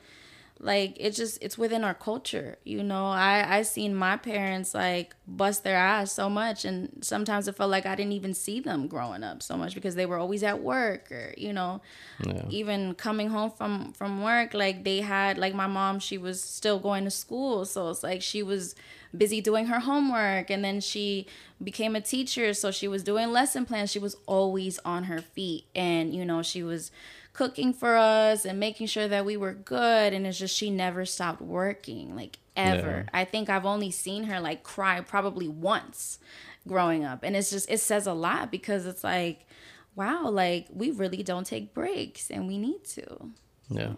[0.60, 3.06] like it just it's within our culture you know?
[3.06, 7.70] I i seen my parents like bust their ass so much and sometimes it felt
[7.70, 10.62] like i didn't even see them growing up so much because they were always at
[10.62, 11.80] work or you know?
[12.24, 12.44] Yeah.
[12.50, 16.78] even coming home from from work like they had like my mom she was still
[16.78, 18.74] going to school so it's like she was
[19.16, 21.26] busy doing her homework and then she
[21.62, 23.90] became a teacher so she was doing lesson plans.
[23.90, 26.90] She was always on her feet and you know she was
[27.38, 31.06] cooking for us and making sure that we were good and it's just she never
[31.06, 36.18] stopped working like ever i think i've only seen her like cry probably once
[36.66, 39.46] growing up and it's just it says a lot because it's like
[39.94, 43.30] wow like we really don't take breaks and we need to
[43.68, 43.92] Yeah.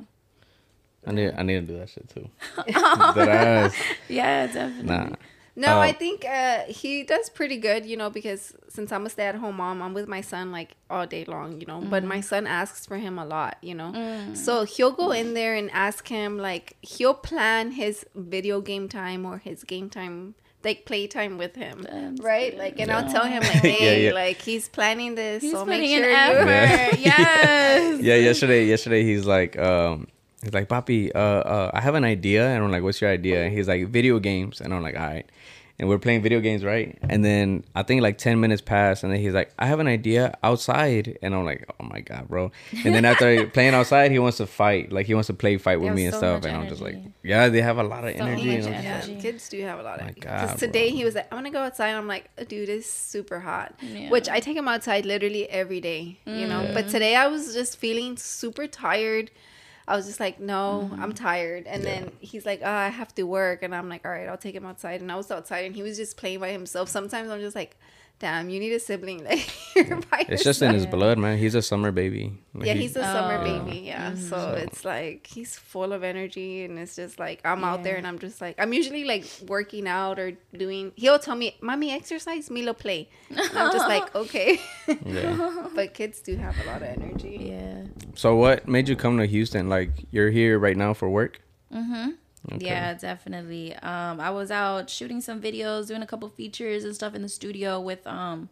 [1.06, 2.28] I need I need to do that shit too.
[2.66, 3.74] That ass.
[4.06, 4.84] Yeah, definitely.
[4.84, 5.16] Nah.
[5.56, 5.78] No.
[5.80, 9.34] I think uh, he does pretty good, you know, because since I'm a stay at
[9.34, 11.80] home mom, I'm with my son like all day long, you know.
[11.80, 13.92] But my son asks for him a lot, you know.
[14.34, 19.26] So he'll go in there and ask him, like, he'll plan his video game time
[19.26, 20.34] or his game time,
[20.64, 22.50] like playtime with him, That's right?
[22.52, 22.58] good.
[22.58, 24.12] Like, and I'll tell him, like, hey, yeah.
[24.12, 26.16] like, he's planning this, He's so make putting sure in you.
[26.16, 26.98] effort.
[27.40, 28.00] yes.
[28.02, 30.06] Yeah, yesterday yesterday he's like um
[30.42, 33.44] he's like, Papi, uh uh I have an idea and I'm like, What's your idea?
[33.44, 35.28] And he's like, Video games and I'm like, Alright.
[35.80, 36.96] And we're playing video games, right?
[37.08, 39.86] And then I think like ten minutes passed and then he's like, I have an
[39.88, 42.52] idea outside and I'm like, Oh my god, bro.
[42.84, 44.92] And then after playing outside he wants to fight.
[44.92, 46.44] Like he wants to play fight with me and so stuff.
[46.44, 46.96] And I'm just like.
[47.22, 48.58] Yeah, they have a lot of So energy.
[48.58, 50.20] much and Yeah, like, kids do have a lot of energy.
[50.20, 50.66] God, Because bro.
[50.68, 51.92] today he was like, I'm gonna go outside.
[51.94, 53.74] I'm like, dude, it's super hot.
[53.80, 54.10] Yeah.
[54.10, 56.60] Which I take him outside literally every day, you know.
[56.60, 56.74] Mm.
[56.74, 59.30] But today I was just feeling super tired.
[59.90, 61.02] I was just like, no, Mm-hmm.
[61.02, 61.66] I'm tired.
[61.66, 63.62] And then he's like, oh, I have to work.
[63.64, 65.00] And I'm like, all right, I'll take him outside.
[65.00, 66.88] And I was outside and he was just playing by himself.
[66.88, 67.76] Sometimes I'm just like,
[68.20, 69.24] damn, you need a sibling.
[69.24, 71.38] Like, you're by It's just in his blood, man.
[71.38, 72.38] He's a summer baby.
[72.54, 73.44] Like, yeah, he's a summer Oh.
[73.64, 73.78] baby.
[73.80, 74.14] Yeah.
[74.14, 77.96] So So- it's like he's full of energy and it's just like I'm out there
[77.96, 81.90] and I'm just like I'm usually like working out or doing he'll tell me, Mommy
[81.90, 83.08] exercise, Milo play.
[83.30, 84.60] And I'm just like, Okay.
[85.04, 85.66] yeah.
[85.74, 87.38] but kids do have a lot of energy.
[87.50, 87.84] Yeah.
[88.14, 89.68] So what made you come to Houston?
[89.68, 91.40] Like you're here right now for work?
[91.74, 92.10] Mm-hmm.
[92.52, 92.60] Okay.
[92.64, 93.74] Yeah, definitely.
[93.76, 97.28] Um, I was out shooting some videos, doing a couple features and stuff in the
[97.28, 98.48] studio with um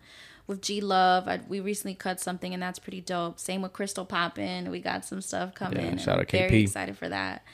[0.49, 1.29] with G Love.
[1.29, 3.39] I, we recently cut something and that's pretty dope.
[3.39, 4.71] Same with Crystal Poppin.
[4.71, 5.85] We got some stuff coming.
[5.85, 6.63] Yeah, shout out Very KP.
[6.63, 7.45] excited for that.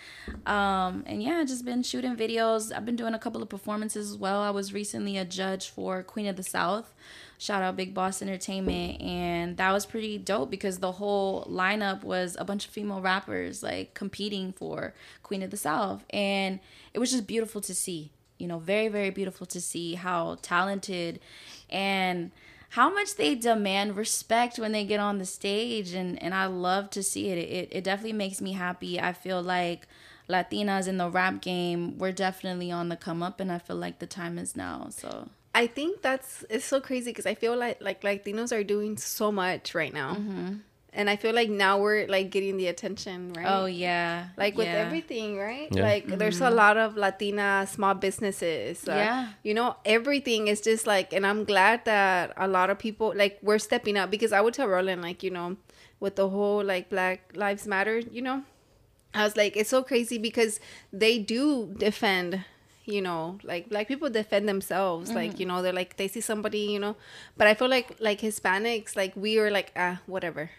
[0.47, 2.75] Um, and yeah, just been shooting videos.
[2.75, 4.41] I've been doing a couple of performances as well.
[4.41, 6.95] I was recently a judge for Queen of the South.
[7.37, 12.37] Shout out Big Boss Entertainment, and that was pretty dope because the whole lineup was
[12.39, 16.61] a bunch of female rappers like competing for Queen of the South, and
[16.95, 18.13] it was just beautiful to see.
[18.39, 21.19] You know, very very beautiful to see how talented
[21.69, 22.31] and
[22.75, 26.91] how much they demand respect when they get on the stage and and I love
[26.91, 27.39] to see it.
[27.39, 29.01] It it definitely makes me happy.
[29.01, 29.87] I feel like
[30.29, 34.01] Latinas in the rap game, we're definitely on the come up and I feel like
[34.01, 34.89] the time is now.
[34.91, 38.97] So I think that's it's so crazy because I feel like like Latinos are doing
[38.97, 40.17] so much right now.
[40.17, 40.55] Mm-hmm.
[40.97, 43.47] And I feel like now we're like getting the attention, right?
[43.49, 44.29] Oh yeah.
[44.37, 44.85] like with yeah.
[44.87, 45.83] everything right Yeah.
[45.83, 49.29] like there's a lot of latina small businesses uh, Yeah.
[49.43, 53.39] you know everything is just like and i'm glad that a lot of people like
[53.43, 55.57] we're stepping up because i would tell roland like you know
[56.01, 58.43] with the whole like black lives matter you know
[59.15, 60.61] i was like it's so crazy because
[60.93, 62.45] they do defend
[62.85, 66.61] you know like black people defend themselves like you know they're like they see somebody
[66.75, 66.95] you know
[67.37, 70.51] but i feel like like hispanics like we are like ah whatever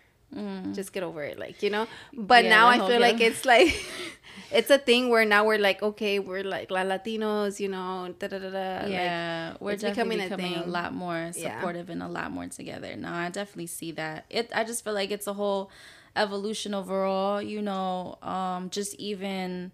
[0.73, 3.69] just get over it like you know but Yeah, now i feel like it's like
[4.51, 8.27] it's a thing where now we're like okay we're like la latinos you know da
[8.27, 10.71] da da da like, Yeah, we're definitely becoming a becoming a, thing.
[10.71, 11.55] lot more Yeah.
[11.55, 12.95] supportive and a lot more together.
[12.97, 14.25] No, I definitely see that.
[14.29, 15.71] It I just feel like it's a whole
[16.15, 19.71] evolution overall, you know, um just even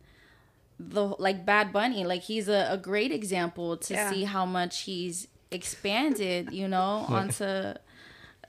[0.80, 4.10] the like Bad Bunny, like he's a, a great example to Yeah.
[4.12, 7.74] see how much he's expanded, you know, onto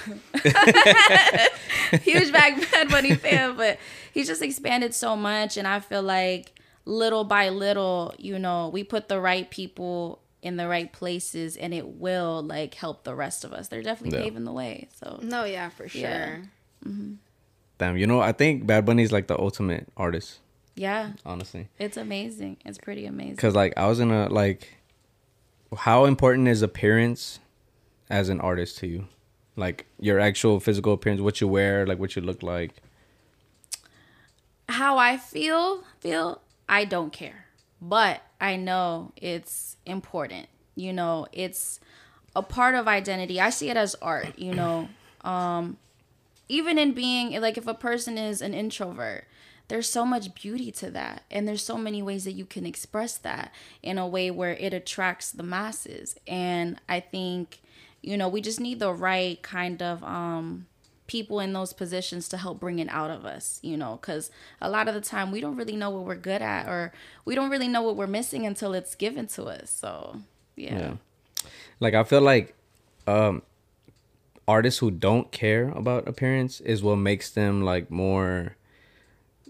[2.03, 3.79] huge Bad Bad Bunny fan, but
[4.13, 6.53] he's just expanded so much, and I feel like
[6.85, 11.73] little by little, you know, we put the right people in the right places, and
[11.75, 13.69] it will like help the rest of us.
[13.69, 14.25] They're definitely Yeah.
[14.25, 14.89] paving the way.
[15.03, 16.37] So no yeah for sure Yeah.
[17.79, 20.39] Damn, you know, I think Bad Bunny's like the ultimate artist,
[20.75, 21.69] yeah, honestly.
[21.79, 22.59] it's amazing.
[22.65, 23.37] It's pretty amazing.
[23.37, 24.75] Cause like I was in a like,
[25.77, 27.39] how important is appearance
[28.11, 29.07] as an artist to you?
[29.61, 32.73] Like your actual physical appearance, what you wear, like what you look like.
[34.69, 37.47] how I feel, feel, I don't care.
[37.83, 40.49] But I know it's important.
[40.77, 41.81] You know, it's
[42.37, 43.41] a part of identity.
[43.41, 44.89] I see it as art, you know.
[45.23, 45.79] Um
[46.49, 49.25] even in being like if a person is an introvert,
[49.69, 53.17] there's so much beauty to that and there's so many ways that you can express
[53.19, 56.17] that in a way where it attracts the masses.
[56.27, 57.61] And I think
[58.03, 60.67] you know, we just need the right kind of um
[61.07, 64.71] people in those positions to help bring it out of us, you know, because a
[64.71, 66.93] lot of the time we don't really know what we're good at or
[67.25, 69.71] we don't really know what we're missing until it's given to us.
[69.71, 70.21] So,
[70.55, 70.79] yeah.
[70.79, 70.95] Yeah.
[71.81, 72.55] Like I feel like
[73.09, 73.43] um
[74.47, 78.57] artists who don't care about appearance is what makes them like more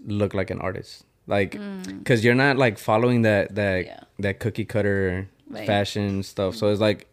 [0.05, 1.03] look like an artist.
[1.27, 1.59] Like
[2.05, 3.99] cuz you're not like following that that Yeah.
[4.19, 5.67] that cookie cutter Right.
[5.67, 6.55] fashion stuff.
[6.55, 7.10] So it's like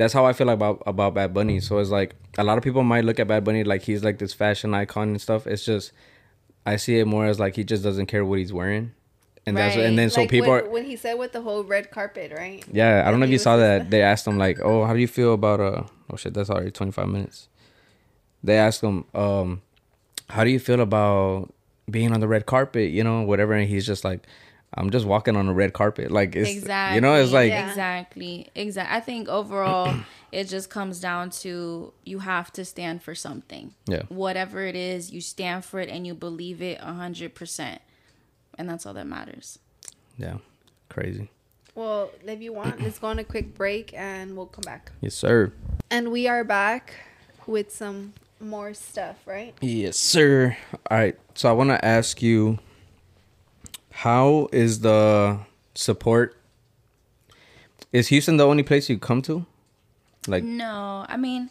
[0.00, 1.60] that's how I feel about about Bad Bunny.
[1.60, 4.18] So it's like a lot of people might look at Bad Bunny like he's like
[4.18, 5.46] this fashion icon and stuff.
[5.46, 5.92] It's just
[6.64, 8.92] I see it more as like he just doesn't care what he's wearing,
[9.44, 11.64] and that's and then so like people when, are when he said with the whole
[11.64, 12.64] red carpet, right?
[12.72, 13.04] yeah.
[13.06, 13.90] I don't know if you saw that.
[13.90, 16.70] They asked him like, oh, how do you feel about uh oh shit that's already
[16.70, 17.48] twenty five minutes.
[18.42, 19.60] They asked him um,
[20.30, 21.52] how do you feel about
[21.90, 24.26] being on the red carpet, you know, whatever, and he's just like.
[24.74, 26.94] I'm just walking on a red carpet, like it's exactly.
[26.96, 27.68] you know, it's like Yeah.
[27.68, 28.96] exactly, exactly.
[28.96, 29.94] I think overall,
[30.32, 33.74] it just comes down to you have to stand for something.
[33.86, 34.02] Yeah.
[34.08, 37.80] Whatever it is, you stand for it and you believe it a hundred percent,
[38.58, 39.58] and that's all that matters.
[40.16, 40.36] yeah,
[40.88, 41.30] crazy.
[41.74, 44.92] Well, if you want, let's go on a quick break and we'll come back.
[45.00, 45.52] Yes, sir.
[45.90, 46.94] And we are back
[47.46, 49.54] with some more stuff, right?
[49.60, 50.56] Yes, sir.
[50.90, 51.16] All right.
[51.34, 52.58] So I want to ask you
[54.00, 55.38] how is the
[55.74, 56.34] support
[57.92, 59.44] Is Houston the only place you come to?
[60.26, 61.50] Like No, I mean,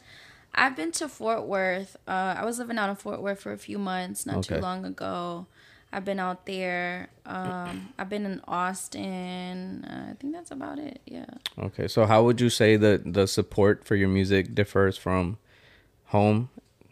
[0.56, 1.96] I've been to Fort Worth.
[2.08, 4.84] Uh, I was living out in Fort Worth for a few months not too long
[4.84, 5.46] ago.
[5.94, 7.10] I've been out there.
[7.26, 9.86] Um, I've been in Austin.
[9.86, 11.02] Uh, I think that's about it.
[11.06, 11.26] Yeah.
[11.60, 15.38] Okay, so how would you say that the support for your music differs from
[16.06, 16.50] home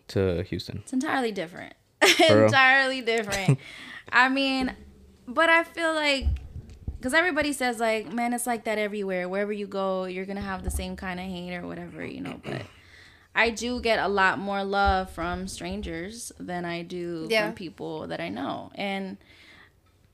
[0.10, 0.80] to Houston?
[0.84, 1.74] It's entirely different.
[2.20, 3.58] entirely different.
[4.12, 4.76] I mean,
[5.28, 6.26] but I feel like
[6.98, 9.30] because everybody says like, man, it's like that everywhere.
[9.30, 12.40] Wherever you go, you're gonna have the same kind of hate or whatever, you know.
[12.44, 12.64] But
[13.36, 17.46] I do get a lot more love from strangers than I do Yeah.
[17.46, 19.18] from people that I know, and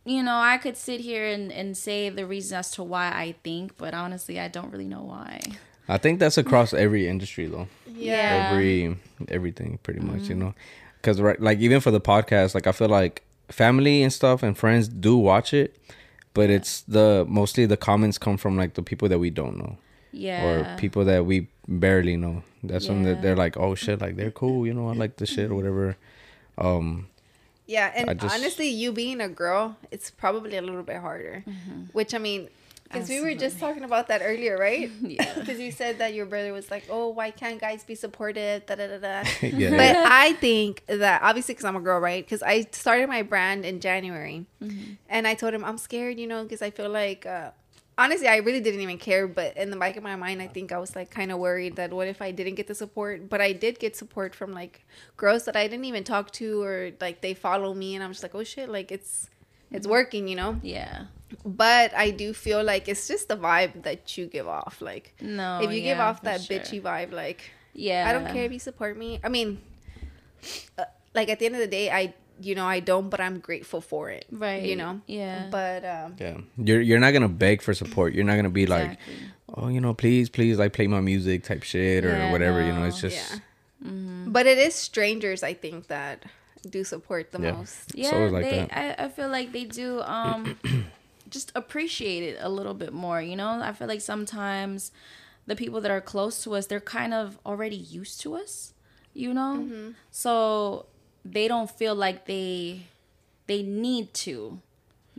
[0.06, 3.36] you know, I could sit here and, and say the reason as to why I
[3.44, 5.40] think, but honestly, I don't really know why.
[5.88, 7.68] I think that's across every industry though.
[7.88, 8.50] Yeah.
[8.52, 8.98] Every
[9.30, 10.40] everything pretty much, you mm-hmm.
[10.40, 10.56] know.
[11.02, 14.58] Cuz right like even for the podcast, like I feel like family and stuff and
[14.58, 15.78] friends do watch it,
[16.34, 19.78] but it's the mostly the comments come from like the people that we don't know
[20.12, 20.44] Yeah.
[20.46, 22.44] or people that we barely know.
[22.64, 23.14] That's when Yeah.
[23.14, 25.56] that they're like, "Oh shit, like they're cool, you know, I like the shit or
[25.56, 25.98] whatever."
[26.58, 27.08] Um
[27.66, 31.44] Yeah, and just- honestly, you being a girl, it's probably a little bit harder.
[31.94, 32.50] Which I mean,
[32.94, 34.90] because we were just talking about that earlier, right?
[35.02, 35.34] Yeah.
[35.36, 38.76] Because you said that your brother was like, "Oh, why can't guys be supportive?" Da
[38.76, 39.30] da da da.
[39.42, 39.70] yeah.
[39.72, 42.24] But I think that obviously, because I'm a girl, right?
[42.24, 44.46] Because I started my brand in January,
[45.10, 47.26] and I told him I'm scared, you know, because I feel like.
[47.26, 47.52] Uh,
[47.96, 50.72] Honestly, I really didn't even care, but in the back of my mind, I think
[50.72, 53.30] I was like kind of worried that what if I didn't get the support?
[53.30, 54.82] But I did get support from like
[55.16, 58.24] girls that I didn't even talk to, or like they follow me, and I'm just
[58.24, 59.30] like, oh shit, like it's
[59.72, 60.60] it's working, you know.
[60.64, 61.06] yeah.
[61.46, 64.82] But I do feel like it's just the vibe that you give off.
[64.82, 65.62] Like No.
[65.62, 66.60] if you give off that sure.
[66.60, 68.06] bitchy vibe, like Yeah.
[68.08, 69.20] I don't care if you support me.
[69.24, 69.60] I mean,
[70.78, 73.40] uh, like at the end of the day, I you know I don't, but I'm
[73.40, 74.26] grateful for it.
[74.32, 74.64] Right.
[74.64, 75.02] You know.
[75.08, 75.48] Yeah.
[75.52, 76.38] But um, Yeah.
[76.58, 78.14] You're you're not going to beg for support.
[78.14, 78.98] You're not going to be like,
[79.54, 82.74] "Oh, you know, please please like play my music type shit or Yeah, whatever, you
[82.74, 82.84] know.
[82.86, 83.40] It's just yeah.
[83.86, 84.32] Mm-hmm.
[84.32, 86.24] But it is strangers, I think, that
[86.68, 87.52] do support the Yeah.
[87.52, 87.94] most.
[87.94, 88.72] Yeah, always like they, that.
[89.00, 90.58] I, I feel like they do um
[91.34, 93.60] just appreciate it a little bit more, you know?
[93.62, 94.92] I feel like sometimes
[95.46, 98.74] the people that are close to us, they're kind of already used to us,
[99.14, 99.58] you know?
[99.60, 99.90] Mm-hmm.
[100.12, 100.86] So
[101.26, 102.84] they don't feel like they
[103.48, 104.62] they need to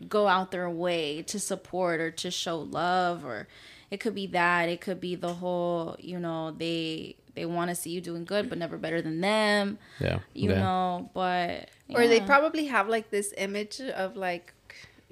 [0.09, 3.47] go out their way to support or to show love or
[3.91, 7.77] it could be that it could be the whole you know they they want to
[7.77, 10.19] see you doing good but never better than them yeah.
[10.33, 10.59] you yeah.
[10.59, 14.54] know but Or they probably have like this image of like,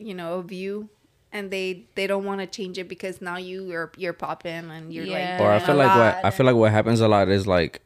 [0.06, 0.88] you know, of you.
[1.34, 4.92] And they they don't want to change it because now you you're you're popping and
[4.92, 5.36] you're Yeah.
[5.36, 7.80] like Or I feel like what I feel like what happens a lot is like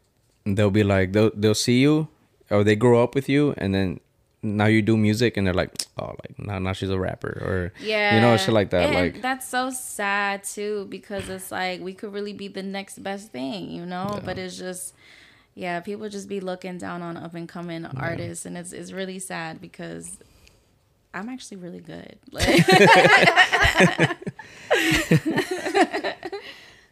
[0.45, 2.09] they'll be like they'll they'll see you
[2.51, 4.01] or they grow up with you and then
[4.43, 7.73] now you do music and they're like oh like now now she's a rapper or
[7.81, 8.15] Yeah.
[8.15, 11.95] you know shit like that And like that's so sad too because it's like we
[11.95, 14.21] could really be the next best thing, you know?
[14.25, 14.95] But it's just
[15.55, 19.21] yeah, people just be looking down on up and coming artists and it's it's really
[19.21, 20.19] sad because
[21.17, 22.19] I'm actually really good.
[22.33, 22.47] Like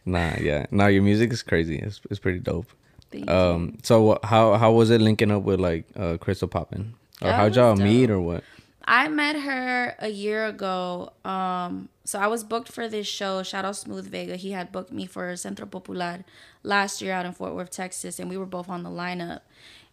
[0.05, 2.67] nah yeah nah your music is crazy it's it's pretty dope
[3.11, 3.35] thank you.
[3.35, 7.27] um so what- how how was it linking up with like uh Crystal Poppin or
[7.27, 8.43] That how'd y'all was meet or what
[8.87, 11.11] I met her a year ago.
[11.25, 13.41] Um, so I was booked for this show.
[13.41, 14.35] Shout out Smooth Vega.
[14.35, 16.23] He had booked me for Centro Popular
[16.61, 19.39] last year out in Fort Worth, Texas, and we were both on the lineup.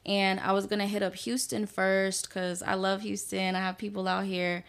[0.05, 3.55] And I was gonna hit up Houston first because I love Houston.
[3.55, 4.65] I have people out here.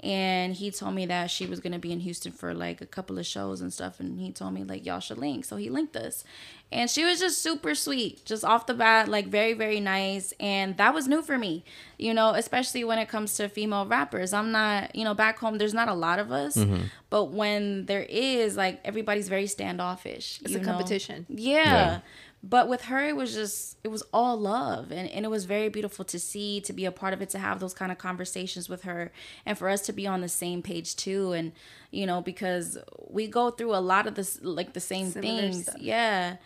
[0.00, 3.18] And he told me that she was gonna be in Houston for like a couple
[3.18, 3.98] of shows and stuff.
[3.98, 5.44] And he told me like y'all should link.
[5.44, 6.22] So he linked us.
[6.70, 10.32] And she was just super sweet, just off the bat, like very, very nice.
[10.38, 11.64] And that was new for me.
[11.98, 14.32] you know, especially when it comes to female rappers.
[14.32, 16.84] I'm not, you know, back home there's not a lot of us, Mm-hmm.
[17.10, 20.38] but when there is, like everybody's very standoffish.
[20.42, 20.68] It's you a know?
[20.72, 21.26] competition.
[21.28, 21.64] Yeah.
[21.64, 22.00] Yeah.
[22.42, 24.92] But with her, it was just, it was all love.
[24.92, 27.38] And, and it was very beautiful to see, to be a part of it, to
[27.38, 29.10] have those kind of conversations with her,
[29.44, 31.32] and for us to be on the same page too.
[31.32, 31.52] And,
[31.90, 35.62] you know, because we go through a lot of this, like the same Similar things.
[35.64, 35.76] stuff.
[35.80, 36.36] Yeah.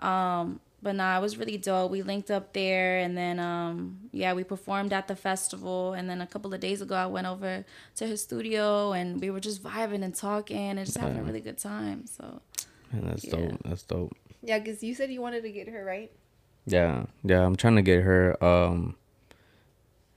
[0.00, 1.90] Um, but nah, it was really dope.
[1.90, 5.92] We linked up there, and then um, yeah, we performed at the festival.
[5.92, 7.64] And then a couple of days ago, I went over
[7.96, 11.40] to his studio, and we were just vibing and talking, and just having a really
[11.40, 12.06] good time.
[12.06, 12.42] So
[12.92, 13.30] Man, that's Yeah.
[13.36, 13.62] dope.
[13.64, 14.16] That's dope.
[14.42, 16.10] Yeah, because you said you wanted to get her right.
[16.66, 17.44] Yeah, yeah.
[17.44, 18.42] I'm trying to get her.
[18.44, 18.96] Um,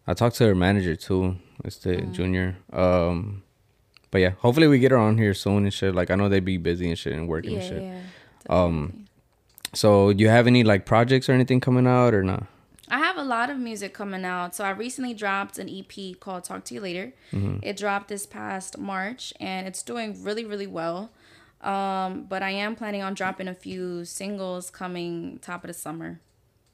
[0.07, 1.37] I talked to her manager too.
[1.63, 2.11] It's the Mm.
[2.13, 2.55] junior.
[2.73, 3.43] Um,
[4.09, 5.95] but yeah, hopefully we get her on here soon and shit.
[5.95, 7.83] Like I know they'd be busy and shit and working yeah, and shit.
[7.83, 8.01] yeah.
[8.49, 9.05] Um.
[9.73, 12.45] So do you have any like projects or anything coming out or not?
[12.89, 14.53] I have a lot of music coming out.
[14.53, 17.13] So I recently dropped an EP called Talk to You Later.
[17.63, 21.09] It dropped this past March and it's doing really, really well.
[21.61, 26.19] Um, but I am planning on dropping a few singles coming top of the summer.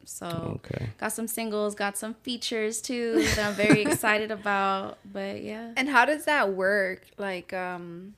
[0.06, 0.90] So Okay.
[0.98, 5.00] got some singles, got some features too that I'm very excited about.
[5.12, 5.72] But yeah.
[5.76, 7.06] And how does that work?
[7.18, 8.16] Like, um,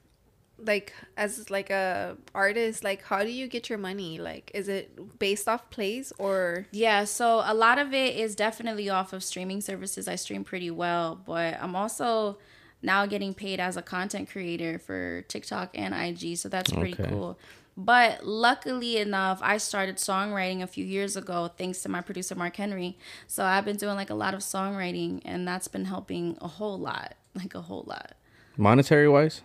[0.64, 4.20] like as like a artist, like how do you get your money?
[4.20, 6.68] Like, is it based off plays or?
[6.72, 10.08] Yeah, so a lot of it is definitely off of streaming services.
[10.08, 12.38] I stream pretty well, but I'm also
[12.82, 17.10] now getting paid as a content creator for TikTok and IG, so that's pretty Okay.
[17.10, 17.38] cool.
[17.78, 22.56] But luckily enough, I started songwriting a few years ago thanks to my producer Mark
[22.58, 22.98] Henry.
[23.28, 26.78] So I've been doing like a lot of songwriting and that's been helping a whole
[26.78, 28.14] lot, like a whole lot.
[28.58, 29.42] Monetary wise?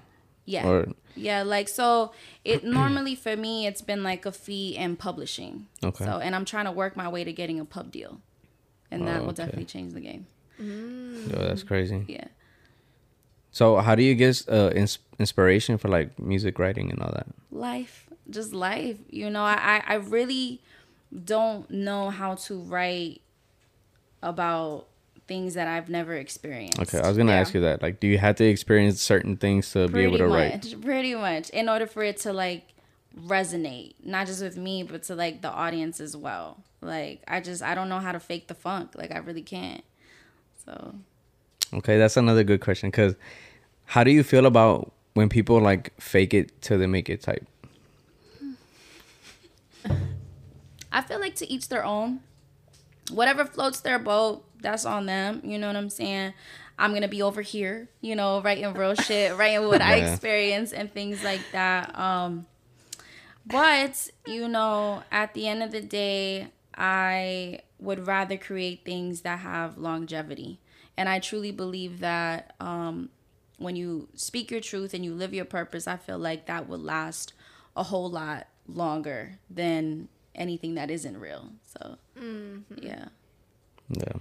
[0.47, 0.67] Yeah.
[0.69, 2.13] Or Yeah, like so
[2.45, 5.67] it normally for me it's been like a fee and publishing.
[5.85, 6.05] Okay.
[6.05, 8.21] So and I'm trying to work my way to getting a pub deal.
[8.91, 10.27] And that Oh, will definitely change the game.
[10.61, 11.31] Mm.
[11.33, 12.05] yo, that's crazy.
[12.09, 12.27] Yeah.
[13.55, 17.29] So how do you get uh, ins- inspiration for like music writing and all that?
[17.53, 18.09] Life.
[18.29, 18.99] Just life.
[19.11, 20.61] You know, I, I really
[21.25, 23.21] don't know how to write
[24.25, 24.89] about
[25.29, 26.81] things that I've never experienced.
[26.81, 27.39] Okay, I was gonna Yeah.
[27.39, 27.81] ask you that.
[27.81, 30.65] Like, do you have to experience certain things to be able to write?
[30.65, 31.49] much, Pretty much.
[31.51, 32.65] In order for it to like
[33.17, 36.65] resonate, not just with me, but to like the audience as well.
[36.81, 38.97] Like I just I don't know how to fake the funk.
[38.97, 39.85] Like I really can't.
[40.65, 40.97] So
[41.73, 42.91] Okay, that's another good question.
[42.93, 43.15] Cause
[43.87, 47.47] how do you feel about when people like fake it till they make it type?
[50.93, 52.21] I feel like to each their own.
[53.11, 55.41] Whatever floats their boat, that's on them.
[55.45, 56.33] You know what I'm saying?
[56.79, 60.93] I'm gonna be over here, you know, writing real shit, writing what I experience and
[60.93, 61.97] things like that.
[61.99, 62.47] Um,
[63.47, 69.41] but you know, at the end of the day, I would rather create things that
[69.41, 70.59] have longevity,
[70.97, 73.11] and I truly believe that um,
[73.59, 76.81] when you speak your truth and you live your purpose, I feel like that would
[76.81, 77.33] last
[77.77, 81.51] a whole lot longer than anything that isn't real.
[81.65, 81.97] So,
[82.81, 83.07] yeah.
[83.89, 84.13] Yeah.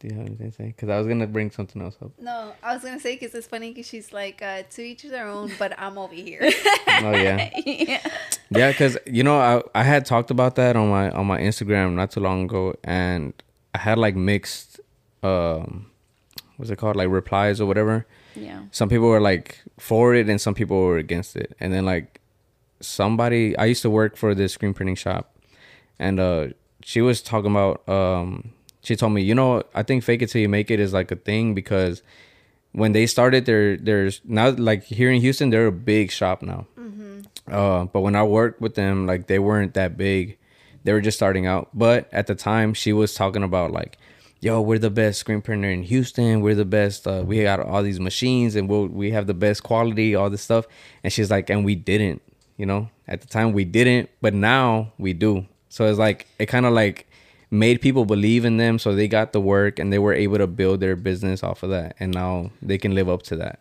[0.00, 0.74] Do you have anything to say?
[0.78, 2.12] Cause I was gonna bring something else up.
[2.18, 5.28] No, I was gonna say because it's funny because she's like uh, to each their
[5.28, 6.40] own, but I'm over here.
[6.42, 7.50] Oh yeah.
[7.66, 8.00] yeah.
[8.48, 11.94] Yeah, cause you know I I had talked about that on my on my Instagram
[11.94, 13.34] not too long ago, and
[13.74, 14.80] I had like mixed,
[15.22, 15.90] um,
[16.60, 18.06] what's it called, like replies or whatever.
[18.36, 18.60] Yeah.
[18.70, 21.56] Some people were like for it, and some people were against it.
[21.58, 22.20] And then like
[22.80, 25.34] somebody, I used to work for this screen printing shop,
[25.98, 26.48] and uh,
[26.82, 30.42] she was talking about um, she told me, you know, I think fake it till
[30.42, 32.02] you make it is like a thing because
[32.72, 36.66] when they started, there there's now like here in Houston, they're a big shop now.
[37.50, 40.38] Uh, but when I worked with them, like they weren't that big.
[40.84, 41.68] They were just starting out.
[41.74, 43.98] But at the time, she was talking about like,
[44.40, 46.40] "Yo, we're the best screen printer in Houston.
[46.40, 47.06] We're the best.
[47.06, 50.42] Uh, we got all these machines, and we'll, we have the best quality, all this
[50.42, 50.66] stuff."
[51.04, 52.22] And she's like, "And we didn't,
[52.56, 56.46] you know, at the time we didn't, but now we do." So it's like it
[56.46, 57.06] kind of like
[57.50, 60.46] made people believe in them, so they got the work, and they were able to
[60.46, 63.60] build their business off of that, and now they can live up to that.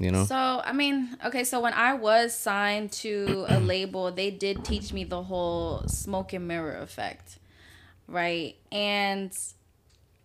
[0.00, 0.24] You know?
[0.24, 4.92] So, I mean, okay, so when I was signed to a label, they did teach
[4.92, 7.38] me the whole smoke and mirror effect,
[8.06, 8.54] right?
[8.70, 9.36] And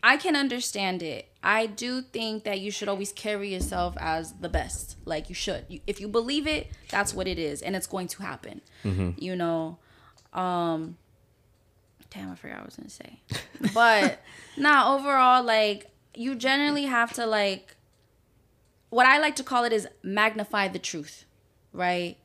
[0.05, 1.29] I can understand it.
[1.41, 4.97] I do think that you should always carry yourself as the best.
[5.05, 5.65] Like you should.
[5.69, 8.61] You, if you believe it, that's what it is and it's going to happen.
[9.17, 9.77] You know,
[10.33, 10.97] um
[12.09, 13.19] damn, I forgot what I was going to say.
[13.73, 14.19] But
[14.57, 17.75] nah, overall like you generally have to like
[18.89, 21.25] what I like to call it is magnify the truth,
[21.71, 22.17] right?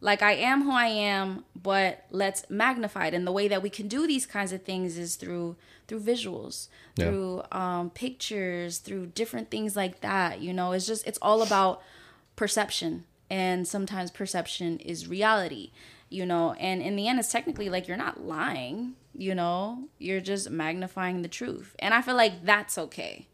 [0.00, 3.14] Like I am who I am, but let's magnify it.
[3.14, 5.56] And the way that we can do these kinds of things is through
[5.88, 7.06] through visuals, Yeah.
[7.06, 10.40] through um, pictures, through different things like that.
[10.40, 11.80] You know, it's just it's all about
[12.34, 15.70] perception, and sometimes perception is reality.
[16.08, 18.94] You know, and in the end, it's technically like you're not lying.
[19.12, 23.26] You know, you're just magnifying the truth, and I feel like that's okay.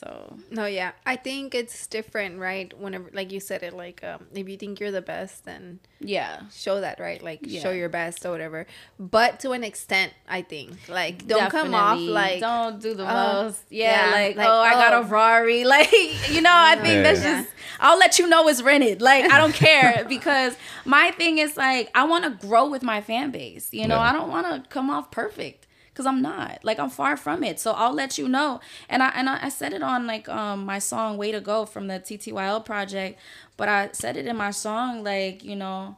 [0.00, 0.92] So No, yeah.
[1.04, 2.72] I think it's different, right?
[2.78, 6.42] Whenever, like you said it, like um, if you think you're the best, then yeah,
[6.52, 7.22] show that, right?
[7.22, 7.60] Like Yeah.
[7.60, 8.66] show your best or whatever.
[8.98, 13.42] But to an extent, I think, like don't come off like don't do the oh,
[13.44, 15.00] most yeah, yeah, like, like, oh i got oh.
[15.02, 15.92] a ferrari like
[16.30, 17.02] you know i think Yeah.
[17.02, 17.42] that's Yeah.
[17.42, 21.56] just i'll let you know it's rented like i don't care because my thing is
[21.56, 24.10] like i want to grow with my fan base you know Yeah.
[24.10, 25.66] i don't want to come off perfect
[26.00, 29.08] because i'm not like i'm far from it so i'll let you know and i
[29.14, 32.00] and i, I said it on like um my song way to go from the
[32.00, 33.18] ttyl project
[33.58, 35.96] but i said it in my song like you know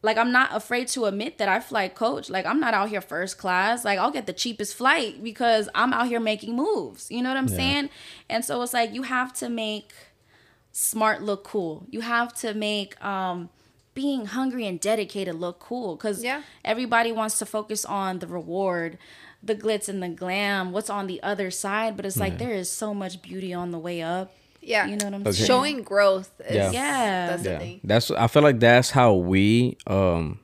[0.00, 2.30] like I'm not afraid to admit that I flight coach.
[2.30, 3.84] Like I'm not out here first class.
[3.84, 7.10] Like I'll get the cheapest flight because I'm out here making moves.
[7.10, 7.56] You know what I'm Yeah.
[7.56, 7.90] saying?
[8.30, 9.92] And so it's like you have to make
[10.70, 11.84] smart look cool.
[11.90, 13.50] You have to make um
[13.94, 16.42] being hungry and dedicated look cool cuz Yeah.
[16.64, 18.98] everybody wants to focus on the reward,
[19.42, 22.68] the glitz and the glam, what's on the other side, but it's like there is
[22.70, 24.32] so much beauty on the way up.
[24.60, 25.32] yeah, You know what I'm Okay.
[25.32, 25.46] saying?
[25.46, 26.30] showing growth.
[26.40, 26.70] Is, Yeah.
[26.72, 27.26] Yeah.
[27.28, 27.80] that's the yeah thing.
[27.84, 30.40] that's i feel like that's how we um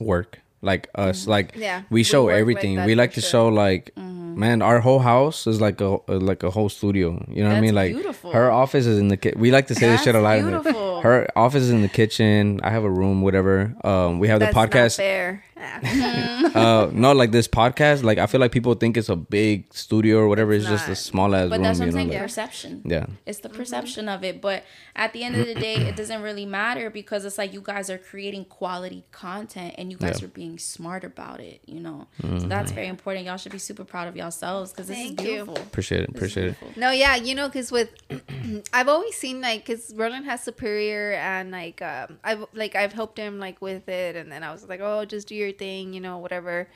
[0.00, 1.62] work like us like Mm-hmm.
[1.62, 3.30] Yeah, we we show work like everything we like to sure.
[3.30, 4.40] show like Mm-hmm.
[4.40, 7.60] man our whole house is like a like a whole studio you know what i
[7.60, 8.32] mean like beautiful.
[8.32, 10.50] her office is in the ki- we like to say this shit a That's lot
[10.50, 11.00] beautiful.
[11.06, 14.52] her office is in the kitchen i have a room whatever um we have That's
[14.54, 15.44] the podcast Not fair.
[16.54, 20.18] uh no like this podcast like i feel like people think it's a big studio
[20.18, 20.98] or whatever it's, It's just a not.
[20.98, 22.82] small ass But room that's what you I'm saying, like, perception.
[22.84, 24.40] yeah It's the perception of it.
[24.40, 24.64] But
[24.96, 27.90] at the end of the day, it doesn't really matter because it's like you guys
[27.90, 30.26] are creating quality content and you guys Yeah.
[30.26, 32.06] are being smart about it, you know?
[32.22, 33.26] So that's very important.
[33.26, 35.32] Y'all should be super proud of yourselves because this Thank is you.
[35.32, 35.56] beautiful.
[35.56, 36.76] appreciate it This appreciate it.
[36.76, 37.90] No, yeah, you know, because with
[38.72, 43.18] I've always seen like, because Roland has Superior, and like, um, I've like I've helped
[43.18, 46.00] him like with it, and then I was like, oh, just do your thing, you
[46.00, 46.68] know, whatever.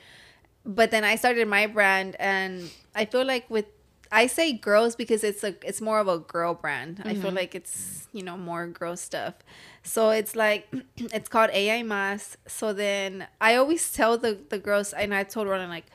[0.65, 3.65] But then I started my brand, and I feel like with
[4.11, 7.01] I say girls because it's a it's more of a girl brand.
[7.05, 7.35] I feel mm-hmm.
[7.35, 9.35] like it's you know more girl stuff.
[9.83, 10.67] So it's like
[10.97, 12.37] it's called AI Mas.
[12.47, 15.85] So then I always tell the the girls, and I told Roland like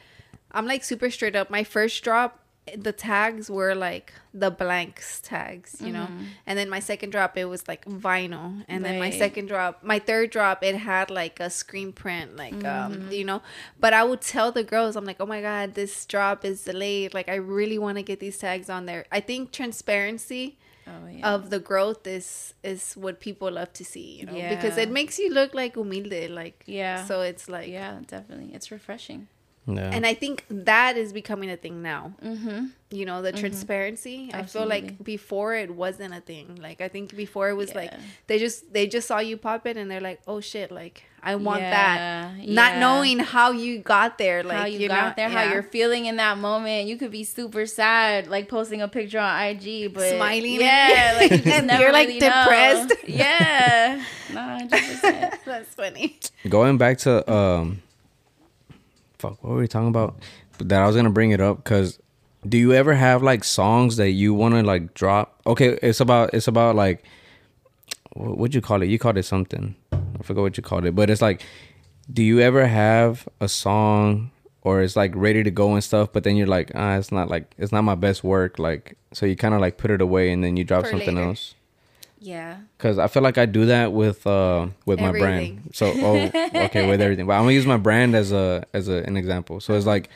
[0.52, 1.50] I'm like super straight up.
[1.50, 2.43] My first drop,
[2.76, 6.08] the tags were like the blanks tags, you know.
[6.46, 8.64] And then my second drop, it was like vinyl.
[8.68, 12.64] And then my second drop, my third drop, it had like a screen print, like
[12.64, 13.42] um, you know.
[13.78, 17.12] But I would tell the girls, I'm like, oh my god, this drop is delayed.
[17.12, 19.04] Like I really want to get these tags on there.
[19.12, 21.32] I think transparency Oh, yeah.
[21.34, 25.18] of the growth is is what people love to see, you know, because it makes
[25.18, 27.04] you look like humilde, like Yeah.
[27.06, 28.54] So it's like yeah, definitely.
[28.54, 29.28] It's refreshing.
[29.66, 32.12] Yeah and I think that is becoming a thing now.
[32.22, 32.66] Mm-hmm.
[32.90, 34.30] You know, the transparency.
[34.32, 36.58] I feel like before it wasn't a thing.
[36.62, 37.92] Like I think before it was like
[38.28, 41.34] they just they just saw you pop it and they're like, oh shit, like I
[41.36, 42.46] want Yeah, that.
[42.48, 45.62] Not knowing how you got there, like how you, you got know, there, how you're
[45.64, 46.86] feeling in that moment.
[46.86, 50.60] You could be super sad, like posting a picture on IG, but Smiling.
[50.60, 52.28] Yeah, like you and you're like, really know.
[52.42, 52.92] depressed.
[53.08, 54.04] Yeah,
[54.34, 55.34] no, hundred percent.
[55.44, 56.18] That's funny.
[56.48, 57.82] going back to um
[59.24, 60.16] fuck what were we talking about?
[60.58, 61.98] That i was gonna bring it up because
[62.48, 65.40] do you ever have like songs that you want to like drop?
[65.46, 67.02] Okay it's about it's about like
[68.12, 68.88] what would you call it?
[68.88, 69.74] You called it something.
[69.92, 71.42] I forgot what you called it but it's like
[72.12, 74.30] do you ever have a song
[74.62, 77.28] or it's like ready to go and stuff but then you're like ah it's not
[77.28, 80.30] like it's not my best work like so you kind of like put it away
[80.32, 81.28] and then you drop For something later.
[81.28, 81.54] else
[82.24, 85.70] Yeah, Cause I feel like I do that with uh with my brand.
[85.74, 86.30] So oh
[86.64, 89.60] okay with everything, but I'm gonna use my brand as a as a, an example.
[89.60, 90.08] So it's like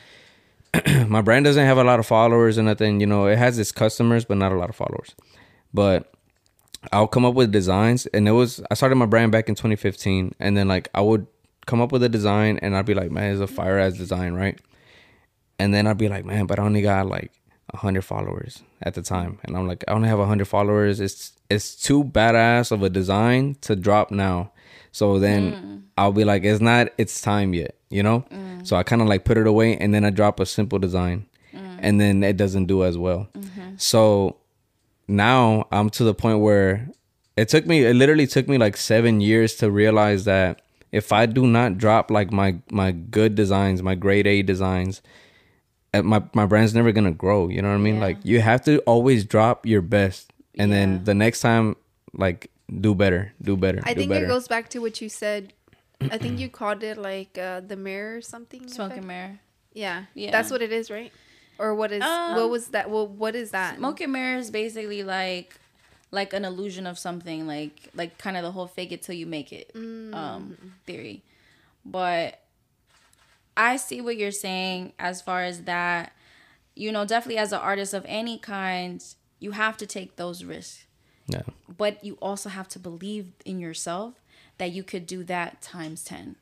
[1.07, 2.99] my brand doesn't have a lot of followers and nothing.
[2.99, 5.15] You know, it has its customers, but not a lot of followers.
[5.71, 6.11] But
[6.91, 10.33] I'll come up with designs, and it was I started my brand back in 2015,
[10.39, 11.27] and then like I would
[11.67, 14.33] come up with a design, and I'd be like, man, it's a fire ass design,
[14.33, 14.59] right?
[15.59, 17.31] And then I'd be like, man, but I only got like
[17.75, 20.99] hundred followers at the time, and I'm like, I only have hundred followers.
[20.99, 24.51] It's it's too badass of a design to drop now.
[24.91, 25.81] So then mm.
[25.97, 28.25] I'll be like, it's not its time yet, you know.
[28.31, 28.65] Mm.
[28.65, 31.25] So I kind of like put it away, and then I drop a simple design,
[31.53, 31.79] mm.
[31.79, 33.27] and then it doesn't do as well.
[33.33, 33.75] Mm-hmm.
[33.77, 34.37] So
[35.07, 36.89] now I'm to the point where
[37.35, 40.61] it took me it literally took me like 7 years to realize that
[40.91, 45.01] if I do not drop like my my good designs, my grade A designs,
[45.93, 47.95] my my brand's never going to grow, you know what I mean?
[47.95, 48.01] Yeah.
[48.01, 50.77] Like you have to always drop your best and Yeah.
[50.77, 51.75] then the next time
[52.13, 53.81] like do better, do better.
[53.83, 54.25] I do think better.
[54.25, 55.53] it goes back to what you said.
[56.11, 58.67] I think you called it like uh, the mirror or something.
[58.67, 59.39] Smoke and mirror.
[59.73, 60.31] Yeah, Yeah.
[60.31, 61.11] that's what it is, right?
[61.57, 62.89] Or what is Um, what was that?
[62.89, 63.77] Well, what is that?
[63.77, 65.55] Smoke and mirror is basically like
[66.11, 69.25] like an illusion of something, like like kind of the whole fake it till you
[69.25, 69.71] make it
[70.13, 71.21] um theory.
[71.85, 72.39] But
[73.57, 76.13] I see what you're saying as far as that,
[76.75, 79.03] you know, definitely as an artist of any kind,
[79.39, 80.85] you have to take those risks.
[81.27, 81.41] Yeah.
[81.67, 84.15] But you also have to believe in yourself
[84.57, 86.35] that you could do that times 10.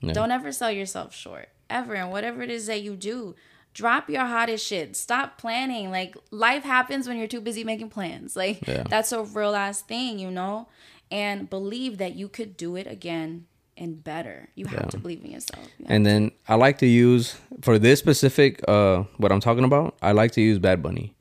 [0.00, 0.12] Yeah.
[0.12, 1.94] Don't ever sell yourself short, ever.
[1.94, 3.34] And whatever it is that you do,
[3.74, 4.96] drop your hottest shit.
[4.96, 5.90] Stop planning.
[5.90, 8.36] Like, life happens when you're too busy making plans.
[8.36, 8.84] Like, Yeah.
[8.88, 10.68] that's a real ass thing, you know?
[11.10, 13.46] And believe that you could do it again
[13.78, 14.48] and better.
[14.54, 14.90] You have Yeah.
[14.90, 15.64] to believe in yourself.
[15.78, 19.96] You And then I like to use for this specific uh what I'm talking about,
[20.02, 21.14] I like to use Bad Bunny.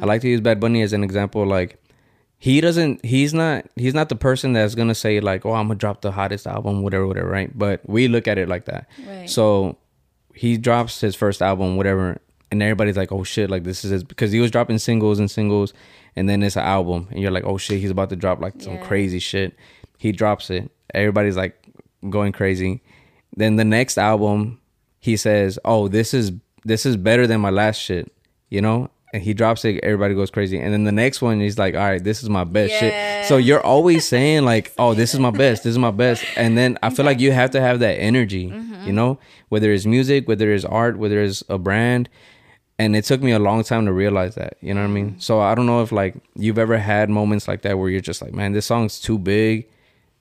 [0.00, 1.82] I like to use Bad Bunny as an example like
[2.38, 5.74] he doesn't he's not he's not the person that's gonna say like oh i'm gonna
[5.74, 9.28] drop the hottest album whatever whatever right but we look at it like that Right.
[9.28, 9.76] so
[10.34, 12.18] he drops his first album whatever
[12.52, 15.28] and everybody's like oh shit like this is his because he was dropping singles and
[15.28, 15.74] singles
[16.14, 18.54] and then it's an album and you're like oh shit he's about to drop like
[18.62, 18.86] some Yeah.
[18.86, 19.56] crazy shit
[19.98, 21.57] he drops it everybody's like
[22.08, 22.82] going crazy.
[23.36, 24.60] Then the next album
[25.00, 26.32] he says oh this is
[26.64, 28.12] this is better than my last shit
[28.50, 28.90] you know?
[29.12, 30.58] And he drops it everybody goes crazy.
[30.58, 33.26] And then the next one he's like all right this is my best shit.
[33.26, 36.24] So you're always saying like oh this is my best this is my best.
[36.36, 38.86] And then i feel like you have to have that energy mm-hmm.
[38.86, 39.18] you know?
[39.48, 42.08] Whether it's music whether it's art whether it's a brand.
[42.80, 45.12] And it took me a long time to realize that you know what i mean?
[45.12, 45.22] Mm.
[45.22, 48.22] So i don't know if like you've ever had moments like that where you're just
[48.22, 49.68] like man this song's too big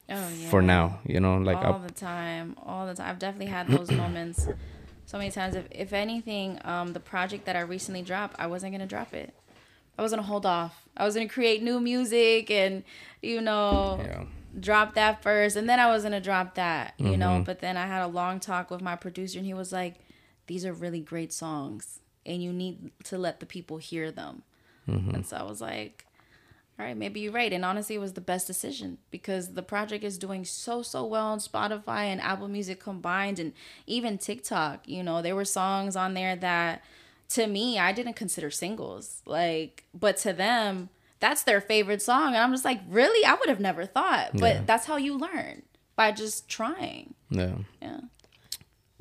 [0.10, 0.50] Oh, yeah.
[0.50, 3.92] for now you know like all the time all the time i've definitely had those
[4.04, 4.48] moments
[5.06, 8.72] so many times if, if anything um the project that i recently dropped i wasn't
[8.72, 9.34] gonna drop it
[9.98, 12.84] i was gonna hold off i was gonna create new music and
[13.22, 14.24] you know yeah
[14.60, 17.20] drop that first and then i was gonna drop that you Mm-hmm.
[17.20, 19.96] know but then i had a long talk with my producer and he was like
[20.48, 24.42] these are really great songs and you need to let the people hear them
[24.90, 25.16] Mm-hmm.
[25.16, 26.06] and so i was like
[26.80, 27.52] all right, maybe you're right.
[27.52, 31.26] And honestly, it was the best decision because the project is doing so, so well
[31.28, 33.54] on Spotify and Apple Music combined, and
[33.88, 34.88] even TikTok.
[34.88, 36.84] You know, there were songs on there that
[37.30, 39.22] to me, I didn't consider singles.
[39.26, 42.28] Like, but to them, that's their favorite song.
[42.28, 43.26] And I'm just like, really?
[43.26, 44.30] I would have never thought.
[44.34, 44.62] But Yeah.
[44.66, 45.64] that's how you learn
[45.96, 47.16] by just trying.
[47.30, 48.02] yeah Yeah.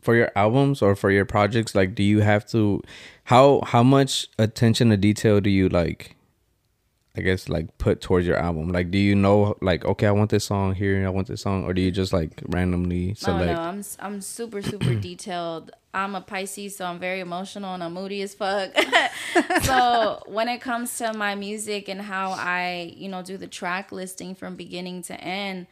[0.00, 2.80] for your albums or for your projects like do you have to
[3.24, 6.15] how how much attention to detail do you like
[7.16, 10.30] i guess like put towards your album like do you know like okay i want
[10.30, 13.46] this song here i want this song or do you just like randomly Oh select
[13.56, 15.70] no, I'm s- I'm super super detailed.
[15.94, 18.70] I'm a Pisces, so I'm very emotional and I'm moody as fuck.
[19.62, 23.92] so when it comes to my music and how I, you know, do the track
[23.92, 25.66] listing from beginning to end,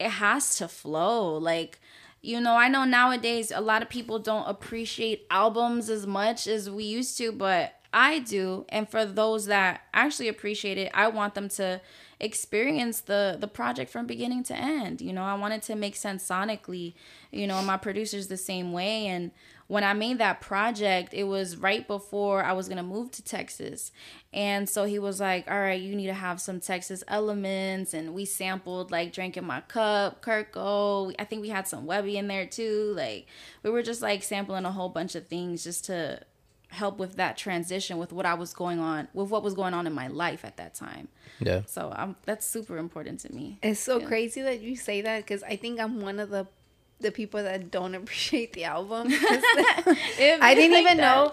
[0.00, 1.36] it has to flow.
[1.38, 1.78] Like,
[2.22, 6.68] you know, I know nowadays a lot of people don't appreciate albums as much as
[6.68, 8.66] we used to, but I do.
[8.68, 11.80] And for those that actually appreciate it, I want them to
[12.20, 15.00] experience the the project from beginning to end.
[15.00, 16.94] You know, I want it to make sense sonically.
[17.30, 19.30] You know, my producer's the same way and
[19.68, 23.92] when I made that project, it was right before I was gonna move to Texas.
[24.32, 27.94] And so he was like, All right, you need to have some Texas elements.
[27.94, 31.14] And we sampled like Drank in My Cup, Kirko.
[31.18, 32.94] I think we had some Webbie in there too.
[32.96, 33.26] Like,
[33.62, 36.22] we were just like sampling a whole bunch of things just to
[36.68, 39.86] help with that transition with what I was going on, with what was going on
[39.86, 41.08] in my life at that time.
[41.40, 43.58] yeah So um, that's super important to me.
[43.62, 46.46] It's so crazy that you say that because I think I'm one of the
[47.00, 49.06] the people that don't appreciate the album.
[49.12, 51.32] I didn't even know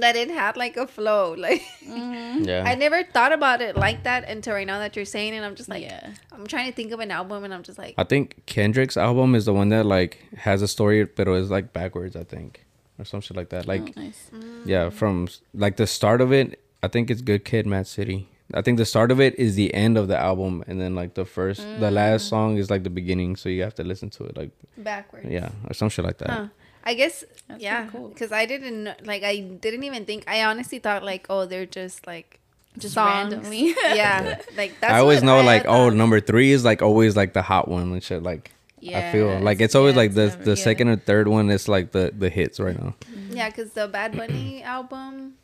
[0.00, 1.34] that it had like a flow.
[1.36, 5.34] Like yeah I never thought about it like that until right now that you're saying
[5.34, 5.42] it.
[5.42, 6.12] I'm just like, Yeah.
[6.32, 9.34] I'm trying to think of an album, and I'm just like, i think kendrick's album
[9.34, 12.64] is the one that like has a story but it's like backwards i think
[13.00, 14.30] or some shit like that oh, like Oh, nice.
[14.64, 14.92] Yeah, mm.
[14.92, 18.28] from like the start of it, I think it's Good Kid, Mad City.
[18.52, 21.14] I think the start of it is the end of the album, and then like
[21.14, 21.92] the first, the mm.
[21.92, 25.28] last song is like the beginning, so you have to listen to it like backwards.
[25.28, 26.30] yeah, or some shit like that.
[26.30, 26.46] Huh.
[26.82, 28.08] I guess That's yeah, pretty cool.
[28.08, 30.24] because I didn't like I didn't even think.
[30.26, 32.40] I honestly thought like, oh, they're just like
[32.78, 33.32] Just songs.
[33.34, 33.74] randomly.
[33.84, 34.92] yeah, like that's.
[34.92, 35.94] I always know I like oh thought.
[35.94, 38.22] number three is like always like the hot one and shit.
[38.22, 40.64] Like I feel Yeah, like it's- it's always yeah, like the never- the yeah.
[40.64, 42.94] second or third one is like the the hits right now.
[43.12, 43.36] Mm-hmm.
[43.36, 45.34] Yeah, because the Bad Bunny album,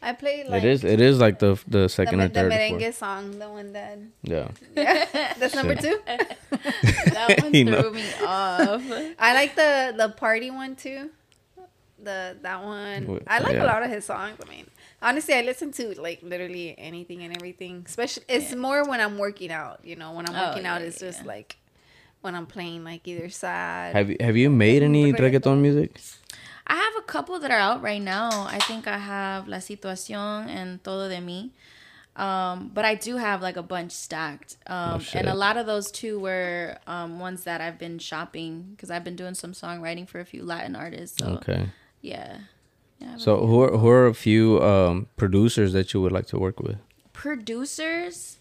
[0.00, 2.34] I played like it is it is like the the the, second me- or the
[2.34, 2.52] third.
[2.52, 2.96] or merengue fourth.
[2.96, 5.98] song, the one that Yeah, yeah, that's number two.
[6.06, 7.90] that one You threw know.
[7.90, 8.82] me off.
[9.18, 11.10] I like the the party one too.
[12.02, 13.64] The that one I like yeah.
[13.64, 14.38] a lot of his songs.
[14.44, 14.66] I mean,
[15.02, 17.84] Honestly, I listen to like literally anything and everything.
[17.86, 19.84] Especially, it's more when I'm working out.
[19.84, 21.56] You know, when I'm Oh, working out, yeah, it's just like
[22.20, 23.94] when I'm playing like either sad.
[23.94, 25.60] Have you have you made any Reggaeton.
[25.60, 26.00] music?
[26.66, 28.28] I have a couple that are out right now.
[28.48, 31.50] I think I have La Situación and Todo de Mí.
[32.14, 34.56] Um, but I do have like a bunch stacked.
[34.66, 38.72] Um, Oh, and a lot of those too were um, ones that I've been shopping
[38.72, 41.18] because I've been doing some songwriting for a few Latin artists.
[41.18, 41.68] So Okay.
[42.02, 42.38] yeah.
[42.98, 46.38] yeah So who are, who are a few um, producers that you would like to
[46.38, 46.76] work with?
[47.12, 48.37] producers.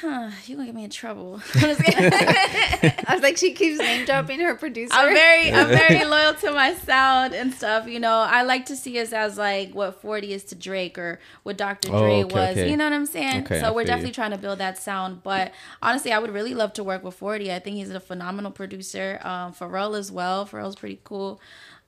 [0.00, 1.40] Huh, you're gonna get me in trouble.
[1.54, 4.92] I was like, she keeps name dropping her producer.
[4.92, 7.86] I'm very I'm very loyal to my sound and stuff.
[7.86, 11.20] You know, I like to see us as like what 40 is to Drake or
[11.44, 11.90] what Dr.
[11.92, 12.56] Oh, Dre okay, was.
[12.56, 12.70] okay.
[12.70, 13.44] You know what I'm saying?
[13.44, 14.14] Okay, so I we're definitely you.
[14.14, 15.22] trying to build that sound.
[15.22, 17.52] But honestly, I would really love to work with 40.
[17.52, 19.20] I think he's a phenomenal producer.
[19.22, 20.44] Um, Pharrell as well.
[20.44, 21.40] Pharrell's pretty cool.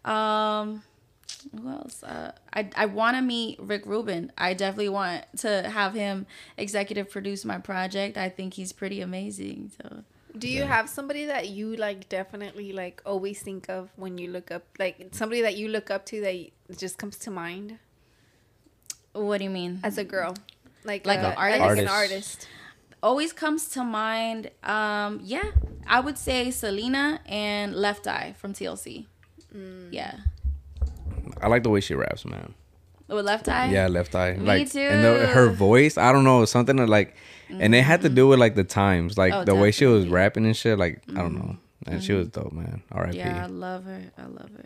[0.05, 0.85] Um,
[1.53, 2.03] who else?
[2.03, 4.33] Uh, I I want to meet Rick Rubin.
[4.39, 6.27] I definitely want to have him
[6.57, 8.17] executive produce my project.
[8.17, 9.73] I think he's pretty amazing.
[9.81, 10.05] So.
[10.39, 14.51] Do you have somebody that you like definitely like always think of when you look
[14.51, 17.79] up like somebody that you look up to that just comes to mind
[19.13, 19.81] What do you mean?
[19.83, 20.35] as a girl?
[20.85, 21.61] Like Like a, an artist?
[21.61, 21.93] Like an Artist.
[21.95, 22.49] artist.
[23.03, 25.51] always comes to mind um yeah
[25.87, 29.07] i would say selena and left eye from tlc
[29.55, 29.89] Mm.
[29.93, 30.15] yeah
[31.43, 32.55] I like the way she raps, man.
[33.09, 34.35] with left eye Yeah, left eye.
[34.35, 37.15] Me like and the, her voice, I don't know, something that like
[37.49, 40.07] and it had to do with like the times, like Oh, the way she was
[40.09, 41.57] rapping and shit, like I don't know.
[41.87, 42.83] And she was dope, man.
[42.91, 43.17] R.I.P.
[43.19, 44.65] yeah i love her i love her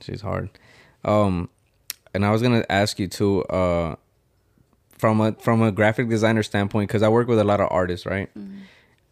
[0.00, 0.50] She's hard.
[1.04, 1.48] Um,
[2.14, 3.96] and I was gonna ask you too, uh,
[4.98, 8.06] from a from a graphic designer standpoint, because I work with a lot of artists,
[8.06, 8.30] right?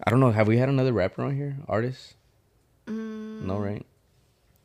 [0.04, 0.30] I don't know.
[0.32, 1.56] Have we had another rapper on here?
[1.68, 2.14] Artists?
[2.86, 3.84] No, right?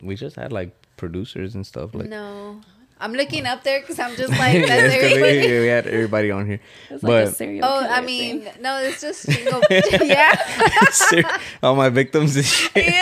[0.01, 1.93] We just had like producers and stuff.
[1.93, 2.61] Like, no.
[2.99, 5.47] I'm looking up there because I'm just like, Yes, that's 'cause everybody.
[5.53, 8.05] we, we had everybody on here, it's like a but serial Oh, killer I thing.
[8.43, 9.61] mean, no, it's just jingle.
[10.01, 11.37] yeah.
[11.61, 12.93] all my victims and shit.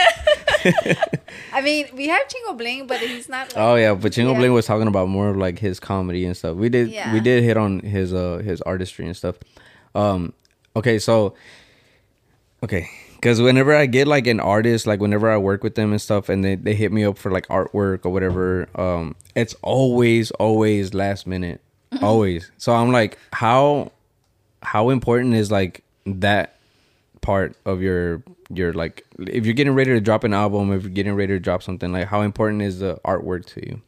[1.53, 3.55] I mean, we have Chingo Bling, but he's not.
[3.55, 4.39] Like, Oh yeah, but Chingo Yeah.
[4.39, 6.57] Bling was talking about more of like his comedy and stuff.
[6.57, 7.13] We did Yeah.
[7.13, 9.37] we did hit on his uh his artistry and stuff.
[9.93, 10.33] Um
[10.75, 11.35] okay, so
[12.63, 12.89] okay,
[13.26, 16.30] cuz whenever I get like an artist, like whenever I work with them and stuff
[16.30, 20.93] and they they hit me up for like artwork or whatever, um it's always always
[20.93, 21.61] last minute.
[22.01, 22.51] always.
[22.57, 23.91] So I'm like how
[24.61, 26.55] how important is like that
[27.21, 28.21] part of your
[28.53, 31.39] your like if you're getting ready to drop an album if you're getting ready to
[31.39, 33.82] drop something like how important is the artwork to you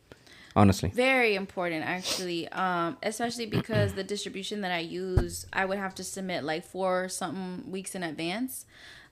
[0.55, 5.93] honestly very important actually um especially because the distribution that i use i would have
[5.93, 8.65] to submit like four something weeks in advance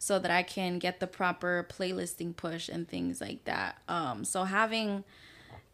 [0.05, 3.81] so that i can get the proper playlisting push and things like that.
[3.87, 5.03] Um so having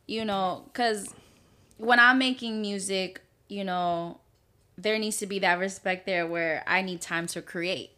[0.08, 1.14] you know because
[1.78, 4.22] when i'm making music you know
[4.78, 7.92] there needs to be that respect there where i need time to create.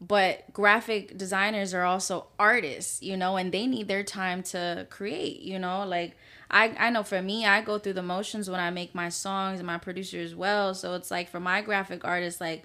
[0.00, 5.42] But graphic designers are also artists you know and they need their time to create
[5.42, 6.16] you know like
[6.50, 9.60] i i know for me i go through the motions when i make my songs
[9.60, 10.74] and my producer as well.
[10.74, 12.64] So it's like for my graphic artist like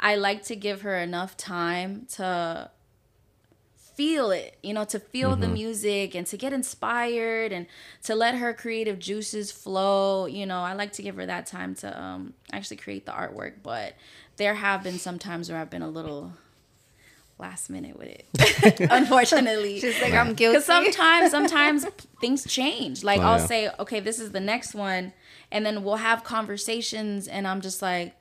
[0.00, 2.70] i like to give her enough time to
[3.94, 7.64] feel it you know to feel the music and to get inspired and
[8.02, 10.58] to let her creative juices flow you know.
[10.62, 13.94] I like to give her that time to um actually create the artwork but
[14.36, 16.32] there have been some times where i've been a little
[17.38, 19.78] last minute with it unfortunately.
[19.80, 20.54] She's like, I'm guilty.
[20.58, 21.84] because sometimes sometimes
[22.20, 23.04] things change.
[23.04, 23.46] Like Oh, i'll yeah.
[23.46, 25.12] say okay this is the next one
[25.52, 28.14] and then we'll have conversations and i'm just like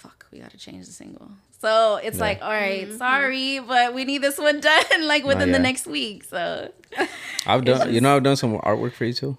[0.00, 1.28] fuck we gotta change the single.
[1.60, 2.24] So it's Yeah.
[2.28, 5.56] like all right, sorry but we need this one done like within yeah.
[5.58, 6.72] the next week so.
[7.46, 9.36] I've done you know i've done some artwork for you too?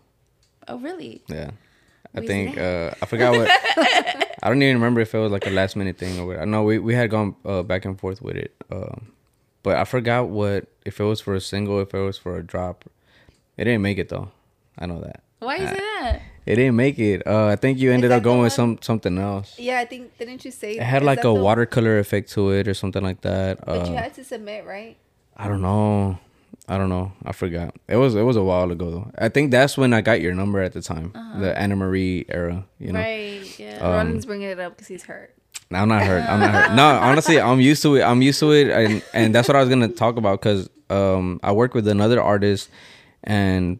[0.68, 1.24] Oh really?
[1.28, 1.52] Yeah.
[2.16, 3.50] I Where's think uh i forgot what
[4.44, 6.46] i don't even remember if it was like a last minute thing or what i
[6.46, 9.12] know we, we had gone uh, back and forth with it um
[9.64, 12.44] but i forgot what if it was for a single if it was for a
[12.44, 12.84] drop
[13.58, 14.30] it didn't make it though
[14.78, 15.24] i know that.
[15.40, 18.24] Why you Uh, say that it didn't make it uh i think you ended up
[18.24, 21.34] going with some something else yeah, I think didn't you say It had like a
[21.34, 23.64] watercolor effect to it or something like that.
[23.66, 24.96] But you Uh, had to submit, right?
[25.38, 26.18] I don't know.
[26.68, 27.12] I don't know.
[27.26, 27.76] I forgot.
[27.88, 29.12] It was it was a while ago though.
[29.18, 32.66] I think that's when I got your number at the time, the Anna Marie era.
[32.80, 35.34] You know, right yeah Um, Ronan's bringing it up because he's hurt.
[35.72, 36.24] I'm not hurt.
[36.30, 36.72] I'm not hurt.
[36.82, 38.04] No, honestly, I'm used to it.
[38.04, 41.40] I'm used to it, and and that's what I was gonna talk about because um
[41.44, 42.70] I work with another artist,
[43.24, 43.80] and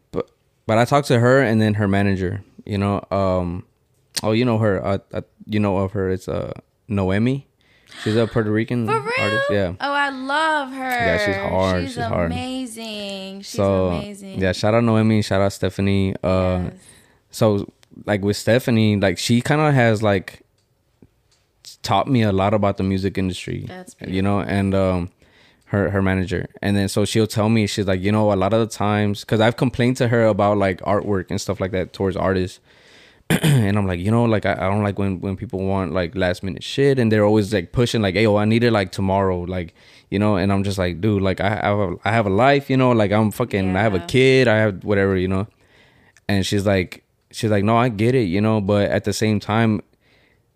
[0.68, 2.44] but I talked to her and then her manager.
[2.66, 3.66] You know, um,
[4.24, 4.84] oh, you know her.
[4.86, 6.10] Uh, uh, you know of her.
[6.10, 6.54] It's uh
[6.88, 7.48] Noemi.
[8.04, 9.44] She's a Puerto Rican artist.
[9.52, 9.74] Yeah.
[9.80, 10.90] Oh, I love her.
[10.90, 11.84] Yeah, she's hard.
[11.84, 12.32] She's, She's hard.
[12.32, 13.42] amazing.
[13.42, 14.40] She's so amazing.
[14.40, 16.16] yeah, shout out Noemi, shout out Stephanie.
[16.24, 16.74] Uh, Yes.
[17.32, 17.72] so
[18.06, 20.42] like with Stephanie, like she kind of has like
[21.84, 23.66] taught me a lot about the music industry.
[23.68, 24.16] That's beautiful.
[24.16, 25.10] you know, and um,
[25.72, 28.54] her her manager, and then so she'll tell me she's like, you know, a lot
[28.54, 31.94] of the times because I've complained to her about like artwork and stuff like that
[31.94, 32.60] towards artists.
[33.30, 36.14] and I'm like, you know, like I, I don't like when when people want like
[36.14, 38.92] last minute shit, and they're always like pushing like, hey, oh, I need it like
[38.92, 39.74] tomorrow, like
[40.10, 42.70] you know, and I'm just like, dude, like I have a, I have a life,
[42.70, 45.48] you know, like I'm fucking, I have a kid, I have whatever, you know,
[46.28, 49.40] and she's like, she's like, no, I get it, you know, but at the same
[49.40, 49.82] time,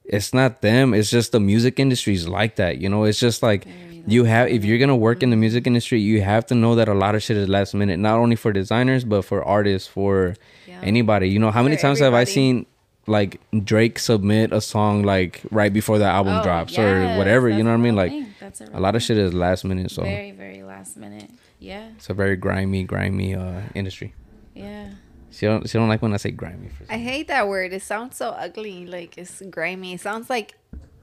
[0.03, 3.66] it's not them, it's just the music industry's like that, you know, it's just like.
[4.08, 6.88] You have if you're gonna work in the music industry, you have to know that
[6.88, 10.36] a lot of shit is last minute, not only for designers but for artists, for
[10.68, 10.80] Yeah.
[10.84, 11.30] anybody.
[11.30, 12.66] You know, how many For times have I seen
[13.08, 17.49] like Drake submit a song like right before the album Oh, drops yes, or whatever?
[17.49, 17.95] You know what i mean?
[17.95, 18.12] Like.
[18.12, 21.30] A a lot of shit is last minute, so very very last minute.
[21.60, 24.14] Yeah, it's a very grimy, grimy uh industry.
[24.53, 24.89] yeah.
[25.32, 26.70] She don't she don't like when I say grimy.
[26.70, 27.74] For I hate that word.
[27.74, 28.86] It sounds so ugly.
[28.86, 29.93] Like it's grimy.
[29.93, 30.53] It sounds like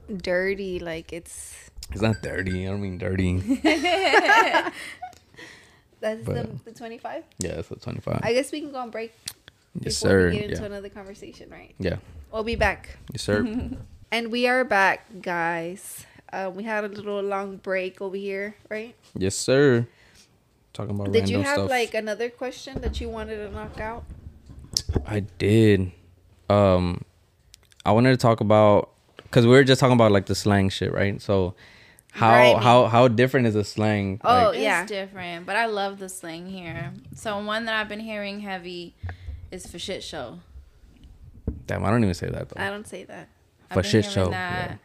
[0.09, 0.79] dirty.
[0.79, 2.67] Like it's it's not dirty.
[2.67, 3.37] I don't mean dirty.
[5.99, 7.23] that's the, But- the 25.
[7.39, 8.19] yeah, it's the twenty five.
[8.23, 9.13] I guess we can go on break
[9.79, 10.29] Yes, before sir.
[10.29, 11.73] we get into Yeah, another conversation, right?
[11.79, 11.97] yeah.
[12.31, 12.97] We'll be back.
[13.11, 13.45] Yes, sir.
[14.13, 16.05] And we are back, guys.
[16.31, 18.93] Uh, we had a little long break over here, right?
[19.17, 19.87] yes, sir.
[20.71, 21.69] Talking about Did you have stuff.
[21.71, 24.03] like another question that you wanted to knock out?
[25.07, 25.91] I did.
[26.47, 27.01] Um,
[27.83, 30.93] I wanted to talk about because we were just talking about like the slang shit,
[30.93, 31.19] right?
[31.19, 31.55] So,
[32.13, 32.63] how Grimy.
[32.63, 34.21] how how different is the slang?
[34.23, 34.85] Oh, like, It's yeah.
[34.85, 36.93] different, but I love the slang here.
[37.15, 38.95] So one that I've been hearing heavy
[39.51, 40.39] is for shit show.
[41.67, 42.61] damn, I don't even say that though.
[42.63, 43.27] I don't say that.
[43.69, 44.69] I've For been shit show, That.
[44.69, 44.75] yeah.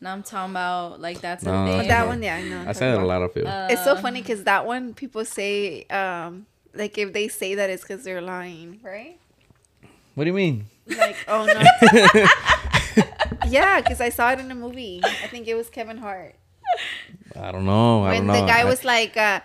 [0.00, 1.88] Now I'm talking about like that's No, a thing.
[1.88, 2.64] That one, yeah, I know.
[2.66, 3.22] I say that a lot.
[3.22, 3.46] of feel.
[3.46, 7.68] Uh, It's so funny because that one people say, um, like if they say that
[7.70, 9.18] it's because they're lying, right?
[10.14, 10.66] what do you mean?
[10.86, 12.24] Like, oh no.
[13.48, 15.00] yeah, because I saw it in a movie.
[15.04, 16.34] I think it was Kevin Hart.
[17.40, 18.02] I don't know.
[18.04, 18.40] I when don't know.
[18.40, 19.40] the guy I- was like, uh,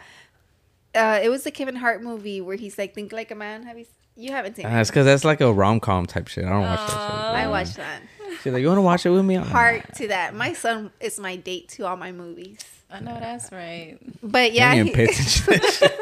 [0.96, 3.64] uh, it was the Kevin Hart movie where he's like, think like a man.
[3.64, 3.86] Have you?
[4.20, 4.82] You haven't seen Ah, it?
[4.82, 6.44] it's because that's like a rom com type shit.
[6.44, 7.36] I don't watch that shit.
[7.44, 8.02] I watch that.
[8.42, 9.36] She's like, you want to watch it with me?
[9.36, 10.34] I'm like, Heart to that.
[10.34, 12.58] My son is my date to all my movies.
[12.90, 13.98] I know that's right.
[14.24, 16.00] But Yeah, yeah, you he- pay attention to shit.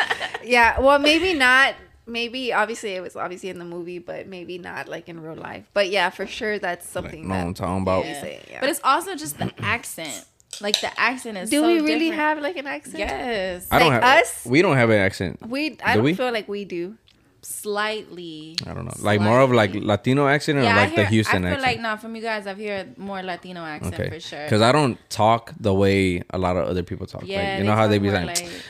[0.44, 0.80] yeah.
[0.80, 1.74] Well, maybe not.
[2.06, 5.66] Maybe obviously it was obviously in the movie, but maybe not like in real life.
[5.74, 8.06] But yeah, for sure that's Like, something no, that I'm talking about.
[8.06, 8.40] you say.
[8.50, 8.60] Yeah.
[8.60, 10.24] But it's also just the accent.
[10.60, 11.50] Like the accent is.
[11.50, 12.14] Do so we really different.
[12.14, 12.98] have like an accent?
[12.98, 13.68] Yes.
[13.70, 14.44] I don't like have us?
[14.46, 15.46] We don't have an accent.
[15.46, 16.14] We I Do don't we?
[16.14, 16.96] feel like we do.
[17.42, 18.56] Slightly.
[18.66, 18.94] I don't know.
[18.98, 21.62] Like more of like Latino accent or Yeah, like hear, the Houston I feel accent.
[21.62, 24.10] like no, from you guys, I've heard more Latino accent okay.
[24.10, 24.42] for sure.
[24.44, 27.22] Because I don't talk the way a lot of other people talk.
[27.24, 28.62] yeah, like, you know how they be more saying, like,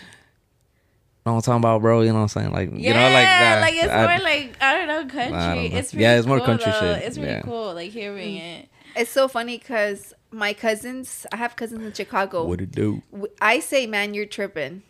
[1.25, 2.53] "No, I'm talking about, bro." You know what I'm saying?
[2.53, 3.61] Like, yeah, you know, like that.
[3.63, 5.37] like it's I- more like I don't know, country.
[5.37, 5.79] I don't know.
[5.79, 6.81] It's Yeah, it's more cool, country though.
[6.81, 7.03] shit.
[7.05, 7.41] It's really Yeah.
[7.43, 8.61] cool, like hearing mm.
[8.61, 8.68] it.
[8.99, 12.45] It's so funny because my cousins, I have cousins in Chicago.
[12.45, 13.03] what it do?
[13.41, 14.83] I say, man, you're tripping.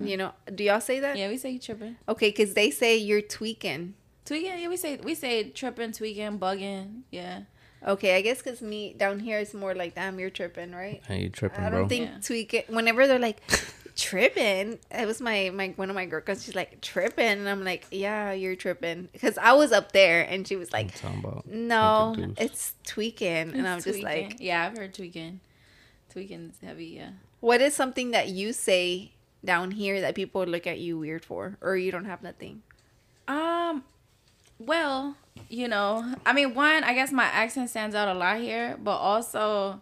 [0.00, 1.08] You know, do y'all say that?
[1.16, 1.18] Mm-hmm.
[1.18, 3.94] Yeah, we say you tripping, Okay, because they say you're tweaking.
[4.24, 4.60] tweaking.
[4.60, 7.00] Yeah, we say we say tripping, tweaking, bugging.
[7.10, 7.40] Yeah,
[7.84, 11.02] Okay, I guess because me down here it's more like, damn, you're tripping, right?
[11.08, 12.18] Hey, you tripping, I don't think Yeah.
[12.22, 12.62] tweaking.
[12.68, 13.40] Whenever they're like
[13.96, 16.44] tripping, it was my my one of my girlfriends.
[16.44, 20.46] She's like tripping, and I'm like, yeah, you're tripping, because I was up there, and
[20.46, 20.92] she was like,
[21.46, 22.46] no, Think it does.
[22.46, 25.40] it's tweaking, and I'm It's just like, yeah, I've heard tweaking.
[26.12, 26.86] Tweaking's heavy.
[26.86, 27.10] Yeah.
[27.40, 29.12] what is something that you say
[29.44, 32.62] down here that people look at you weird for, or you don't have nothing?
[33.28, 33.82] Um,
[34.58, 35.16] well,
[35.48, 38.96] you know, I mean, one, I guess my accent stands out a lot here, but
[38.96, 39.80] also,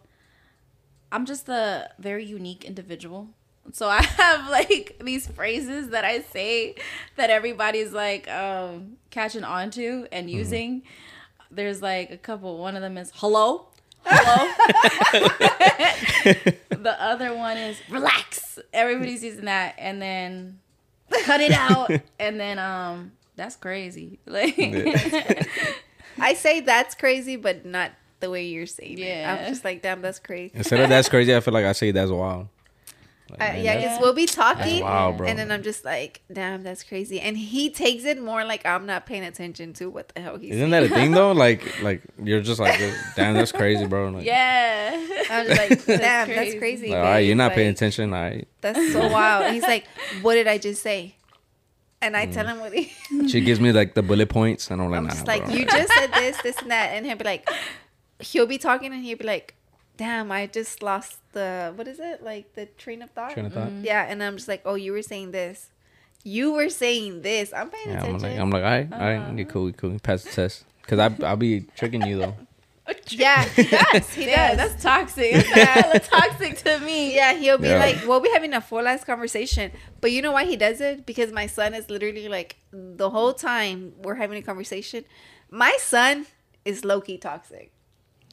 [1.12, 3.28] I'm just a very unique individual.
[3.72, 6.76] So I have like these phrases that I say
[7.16, 10.82] that everybody's like um, catching on to and using.
[11.50, 12.58] There's like a couple.
[12.58, 13.66] One of them is hello.
[14.04, 14.50] Hello.
[16.70, 18.58] the other one is relax.
[18.72, 20.58] Everybody's using that, and then
[21.24, 24.20] cut it out, and then um, that's crazy.
[24.26, 24.54] Like,
[26.18, 27.90] I say that's crazy, but not
[28.20, 29.06] the way you're saying it.
[29.08, 29.38] Yeah.
[29.38, 30.52] I'm just like, damn, that's crazy.
[30.54, 32.48] Instead of that's crazy, I feel like I say that's wild.
[33.30, 35.26] Like, Uh, man, yeah, because we'll be talking, wild, bro.
[35.28, 37.20] and then I'm just like, damn, that's crazy.
[37.20, 40.54] And he takes it more like I'm not paying attention to what the hell he's
[40.56, 40.88] Isn't saying.
[40.88, 41.32] that a thing though?
[41.40, 42.78] Like, like you're just like,
[43.16, 44.08] damn, that's crazy, bro.
[44.10, 44.92] Like, yeah.
[45.30, 46.58] I'm just like, damn, that's crazy.
[46.58, 46.88] crazy.
[46.90, 47.56] like, all right, you're not babe.
[47.56, 48.12] paying Like, attention.
[48.12, 48.48] All right.
[48.60, 49.44] That's so wild.
[49.46, 49.86] And he's like,
[50.22, 51.14] what did I just say?
[52.02, 52.92] And I tell him what he.
[53.28, 55.54] She gives me like the bullet points, and I'm like, I'm nah, just like, bro.
[55.54, 57.46] you just said this, this, and that, and he'll be like,
[58.20, 59.54] he'll be talking, and he'll be like,
[59.96, 63.32] damn, I just lost the what is it like the train of thought.
[63.32, 63.68] Train of thought.
[63.68, 63.84] Mm-hmm.
[63.84, 65.70] Yeah, and I'm just like, oh, you were saying this.
[66.24, 67.52] You were saying this.
[67.52, 69.32] I'm paying Yeah, I'm like, I'm like, all right, all right, uh-huh.
[69.36, 69.92] you cool, you cool.
[69.92, 70.64] You pass the test.
[70.86, 72.34] Cause I I'll be tricking you though.
[73.08, 74.14] Yeah, he does.
[74.14, 74.56] He Yeah, does.
[74.72, 75.32] that's toxic.
[75.54, 77.14] That's hella toxic to me.
[77.14, 77.78] Yeah, he'll be Yeah.
[77.78, 79.70] like, we'll be having a full ass conversation.
[80.00, 81.06] But you know why he does it?
[81.06, 85.04] Because my son is literally like, the whole time we're having a conversation,
[85.50, 86.26] my son
[86.64, 87.70] is low key toxic.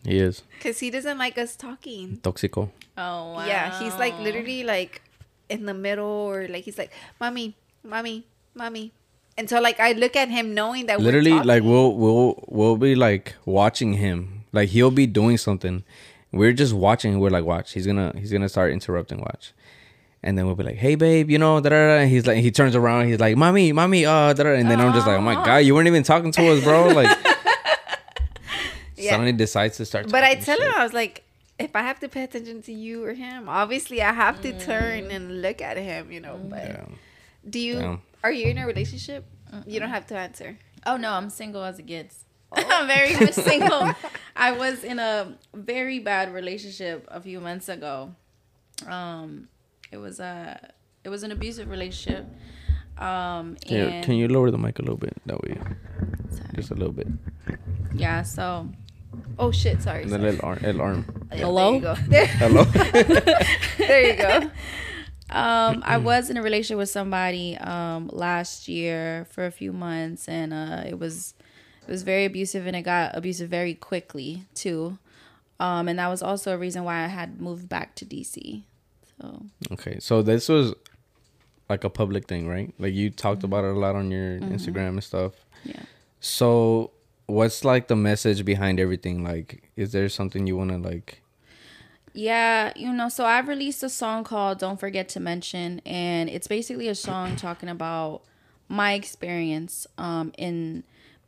[0.08, 2.18] He is Because he doesn't like us talking.
[2.24, 2.70] toxico.
[2.98, 3.46] Oh wow.
[3.46, 5.02] Yeah, he's like literally like
[5.50, 8.92] in the middle or like he's like, mommy, mommy, mommy.
[9.38, 12.78] And so like I look at him knowing that Literally, we're like we'll we'll we'll
[12.78, 14.46] be like watching him.
[14.54, 15.84] Like he'll be doing something.
[16.32, 17.20] We're just watching.
[17.20, 17.74] We're like, watch.
[17.74, 19.20] He's gonna he's gonna start interrupting.
[19.20, 19.54] Watch.
[20.24, 22.06] And then we'll be like, "Hey, babe, you know," da, da, da.
[22.06, 24.50] He's like, he turns around, he's like, "Mommy, mommy," uh, da, da.
[24.56, 26.88] and then I'm just like, "Oh my god, you weren't even talking to us, bro!"
[26.88, 27.16] Like,
[28.98, 29.12] Yeah.
[29.12, 30.12] suddenly decides to start.
[30.12, 30.74] But I talking tell him.
[30.76, 31.24] I was like,
[31.60, 34.62] if I have to pay attention to you or him, obviously I have to Mm.
[34.66, 36.38] turn and look at him, you know.
[36.38, 36.86] But Yeah.
[37.50, 38.02] do you, Damn.
[38.24, 39.26] are you in a relationship?
[39.66, 40.58] You don't have to answer.
[40.86, 42.26] Oh no, I'm single as it gets.
[42.54, 43.94] I'm very much single.
[44.36, 48.14] I was in a very bad relationship a few months ago.
[48.88, 49.48] Um,
[49.92, 50.60] it was a
[51.04, 52.26] it was an abusive relationship.
[52.98, 55.14] Um, Here, and can you lower the mic a little bit?
[55.26, 55.58] That way,
[56.32, 56.50] Sorry.
[56.56, 57.08] just a little bit.
[57.94, 58.70] yeah, so
[59.40, 59.82] Oh shit!
[59.82, 60.04] Sorry.
[60.04, 60.38] And then sorry.
[60.38, 61.06] el arm, el arm.
[61.32, 61.72] Yeah, Hello?
[61.72, 61.96] There you go.
[62.08, 62.64] There, Hello.
[63.78, 64.50] there you go.
[65.30, 70.28] um, I was in a relationship with somebody um last year for a few months,
[70.28, 71.34] and uh, it was
[71.88, 74.98] it was very abusive, and it got abusive very quickly too.
[75.60, 78.62] Um, and that was also a reason why I had moved back to DC.
[79.20, 79.42] So
[79.72, 80.74] Okay, so this was
[81.68, 82.74] like a public thing, right?
[82.78, 85.34] Like you talked about it a lot on your Instagram and stuff.
[85.64, 85.82] yeah.
[86.20, 86.92] So,
[87.28, 89.24] what's like the message behind everything?
[89.24, 91.22] Like, is there something you want to like?
[92.14, 96.48] Yeah, you know, so I released a song called Don't Forget to Mention and it's
[96.48, 98.24] basically a song talking about
[98.70, 100.84] my experience um in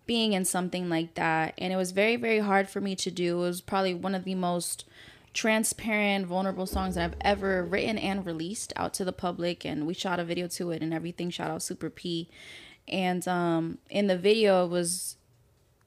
[0.05, 3.37] being in something like that and it was very very hard for me to do.
[3.37, 4.85] It was probably one of the most
[5.31, 9.93] transparent, vulnerable songs that I've ever written and released out to the public and we
[9.93, 11.29] shot a video to it and everything.
[11.29, 12.29] Shout out Super P.
[12.87, 15.17] And um in the video it was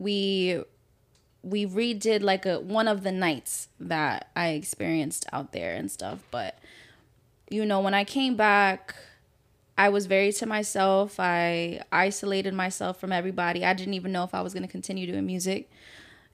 [0.03, 0.63] we
[1.43, 6.21] we redid like a one of the nights that I experienced out there and stuff.
[6.31, 6.59] But
[7.51, 8.95] you know, when I came back,
[9.77, 11.19] I was very to myself.
[11.19, 13.65] I isolated myself from everybody.
[13.65, 15.71] I didn't even know if I was going to continue doing music,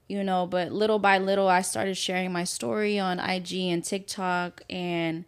[0.07, 4.61] you know, but little by little, I started sharing my story on IG and TikTok,
[4.69, 5.25] and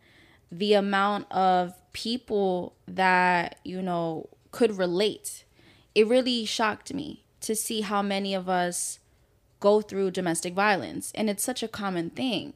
[0.51, 5.43] the amount of people that, you know, could relate,
[5.95, 8.99] it really shocked me to see how many of us
[9.61, 11.13] go through domestic violence.
[11.15, 12.53] And it's such a common thing.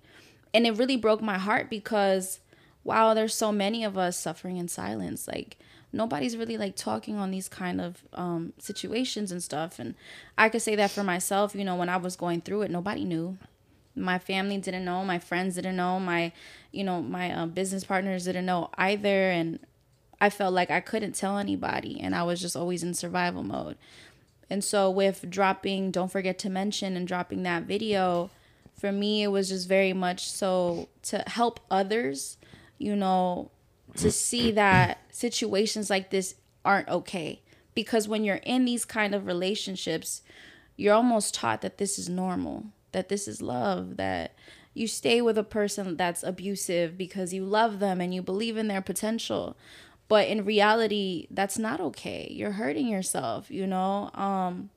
[0.53, 2.39] And it really broke my heart because
[2.83, 5.27] wow there's so many of us suffering in silence.
[5.27, 5.57] Like
[5.93, 9.79] nobody's really like talking on these kind of um, situations and stuff.
[9.79, 9.95] And
[10.37, 13.05] i could say that for myself you know when i was going through it nobody
[13.05, 13.37] knew.
[13.97, 15.05] My family didn't know.
[15.05, 16.01] My friends didn't know.
[16.01, 16.33] My
[16.71, 19.29] you know my uh, business partners didn't know either.
[19.29, 19.59] And
[20.19, 21.99] i felt like i couldn't tell anybody.
[21.99, 23.77] And i was just always in survival mode
[24.49, 28.29] and so with dropping don't forget to mention and dropping that video
[28.77, 32.37] for me it was just very much so to help others
[32.77, 33.49] you know
[33.95, 37.41] to see that situations like this aren't okay.
[37.73, 40.21] Because when you're in these kind of relationships
[40.77, 44.33] you're almost taught that this is normal that this is love that
[44.73, 48.67] you stay with a person that's abusive because you love them and you believe in
[48.67, 49.55] their potential
[50.07, 52.27] but in reality that's not okay.
[52.31, 54.09] You're hurting yourself you know?
[54.13, 54.69] Um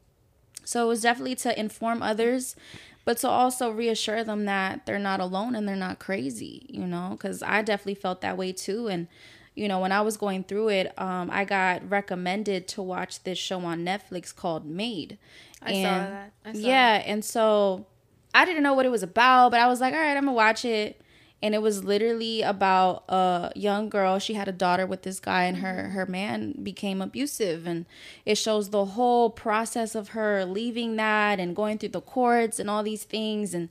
[0.64, 2.56] so it was definitely to inform others
[3.04, 7.10] but to also reassure them that they're not alone and they're not crazy you know?
[7.12, 8.88] Because i definitely felt that way too.
[8.88, 9.08] And
[9.54, 13.38] you know when i was going through it um, i got recommended to watch this
[13.38, 15.18] show on netflix called Maid.
[15.60, 16.32] I saw that.
[16.44, 17.86] I saw yeah and so
[18.32, 20.32] i didn't know what it was about but i was like all right i'm gonna
[20.32, 21.00] watch it
[21.40, 24.18] and it was literally about a young girl.
[24.18, 27.66] She had a daughter with this guy and her her man became abusive.
[27.66, 27.86] And
[28.26, 32.68] it shows the whole process of her leaving that and going through the courts and
[32.68, 33.54] all these things.
[33.54, 33.68] And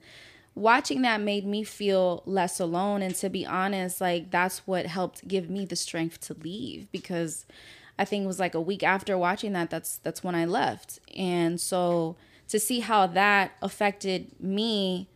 [0.54, 3.02] watching that made me feel less alone.
[3.02, 7.44] And to be honest like that's what helped give me the strength to leave because
[7.98, 11.00] i think it was like a week after watching that that's that's when i left.
[11.14, 12.16] And so
[12.48, 15.10] to see how that affected me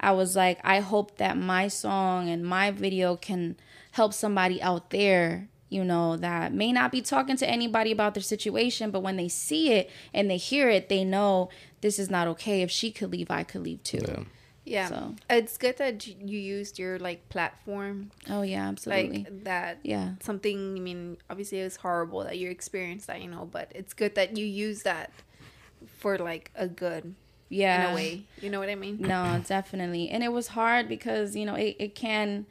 [0.00, 3.56] I was like, I hope that my song and my video can
[3.92, 8.22] help somebody out there, you know, that may not be talking to anybody about their
[8.22, 11.48] situation, but when they see it and they hear it, they know
[11.80, 12.62] this is not okay.
[12.62, 13.98] If she could leave, I could leave too.
[14.06, 14.22] Yeah.
[14.68, 14.88] Yeah.
[14.88, 19.18] So- It's good that you you used your like platform Oh, yeah, absolutely.
[19.18, 19.78] like that.
[19.84, 20.14] yeah.
[20.20, 20.76] Something.
[20.76, 24.16] I mean, obviously, it was horrible that you experienced that, you know, but it's good
[24.16, 25.12] that you use that
[25.98, 27.14] for like a good
[27.48, 28.22] yeah in a way.
[28.40, 28.98] You know what I mean?
[29.00, 30.08] No, definitely.
[30.08, 32.46] And it was hard because, you know, it, it can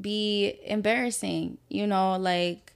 [0.00, 1.58] be embarrassing.
[1.68, 2.72] You know, like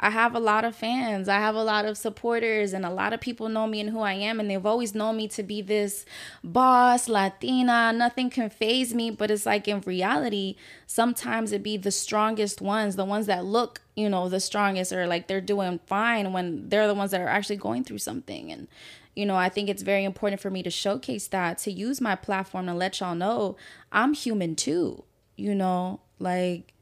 [0.00, 3.12] I have a lot of fans, I have a lot of supporters, and a lot
[3.12, 4.38] of people know me and who I am.
[4.38, 6.04] And they've always known me to be this
[6.44, 9.10] boss, Latina, nothing can phase me.
[9.10, 10.56] But it's like in reality,
[10.86, 15.06] sometimes it be the strongest ones, the ones that look, you know, the strongest or
[15.06, 18.52] like they're doing fine when they're the ones that are actually going through something.
[18.52, 18.68] And,
[19.18, 22.14] you know, I think it's very important for me to showcase that, to use my
[22.14, 23.56] platform to let y'all know
[23.90, 25.02] I'm human too.
[25.36, 26.72] You know, like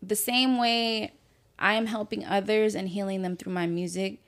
[0.00, 1.12] the same way
[1.58, 4.20] I am helping others and healing them through my music,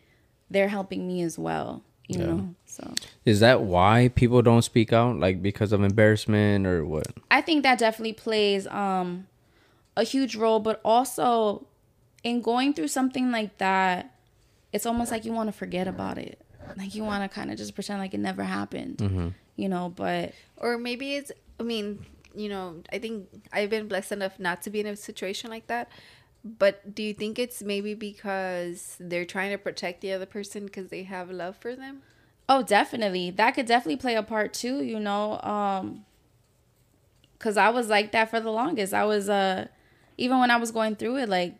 [0.50, 1.84] they're helping me as well.
[2.08, 2.26] You Yeah.
[2.26, 2.92] know, so
[3.24, 5.16] Is that why people don't speak out?
[5.16, 7.06] Like because of embarrassment or what?
[7.30, 9.28] I think that definitely plays um
[9.96, 11.68] a huge role, but also
[12.24, 14.12] in going through something like that,
[14.72, 16.40] it's almost like you want to forget about it.
[16.76, 19.34] Like you want to kind of just pretend like it never happened.
[19.56, 21.32] You know, but Or maybe it's.
[21.58, 22.04] I mean,
[22.34, 25.66] you know, I think I've been blessed enough not to be in a situation like
[25.66, 25.90] that.
[26.42, 30.88] But do you think it's maybe because they're trying to protect the other person because
[30.88, 32.00] they have love for them?
[32.48, 33.30] Oh, definitely.
[33.30, 35.38] That could definitely play a part too, you know.
[35.42, 36.06] Um
[37.38, 38.94] cuz I was like that for the longest.
[38.94, 39.66] I was uh
[40.16, 41.54] even when I was going through it like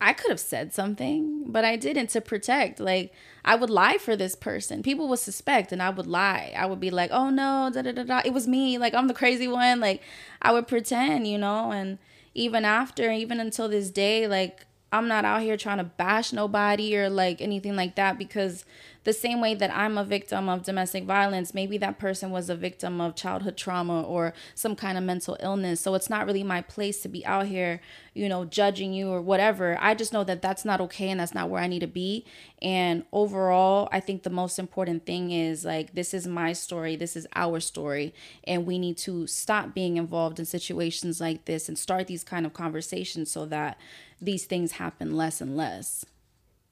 [0.00, 2.78] I could have said something, but I didn't to protect.
[2.78, 3.12] Like
[3.44, 4.82] I would lie for this person.
[4.82, 6.52] People would suspect and I would lie.
[6.56, 8.22] I would be like, "Oh no, da da da da.
[8.24, 8.78] It was me.
[8.78, 10.02] Like I'm the crazy one." Like
[10.40, 11.98] I would pretend, you know, and
[12.34, 16.96] even after, even until this day, like I'm not out here trying to bash nobody
[16.96, 18.64] or like anything like that because
[19.04, 22.54] the same way that I'm a victim of domestic violence, maybe that person was a
[22.54, 25.80] victim of childhood trauma or some kind of mental illness.
[25.80, 27.80] So it's not really my place to be out here,
[28.14, 29.78] you know, judging you or whatever.
[29.80, 32.24] I just know that that's not okay and that's not where I need to be.
[32.60, 37.16] And overall, I think the most important thing is like, this is my story, this
[37.16, 38.12] is our story.
[38.44, 42.44] And we need to stop being involved in situations like this and start these kind
[42.44, 43.78] of conversations so that
[44.20, 46.04] these things happen less and less.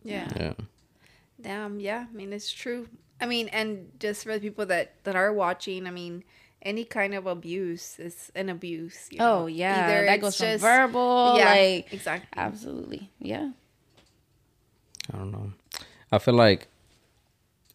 [0.02, 0.28] Yeah.
[0.36, 0.52] Yeah.
[1.46, 2.06] Damn, yeah.
[2.10, 2.88] I mean, it's true.
[3.20, 6.24] I mean, and just for the people that that are watching, I mean,
[6.60, 9.06] any kind of abuse is an abuse.
[9.12, 9.44] you know?
[9.44, 12.28] Oh yeah, Either that it's goes from verbal, Yeah, like exactly.
[12.36, 13.52] absolutely, yeah.
[15.14, 15.52] I don't know.
[16.10, 16.66] I feel like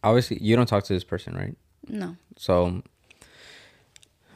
[0.04, 1.56] obviously you don't talk to this person, right?
[1.88, 2.82] No, So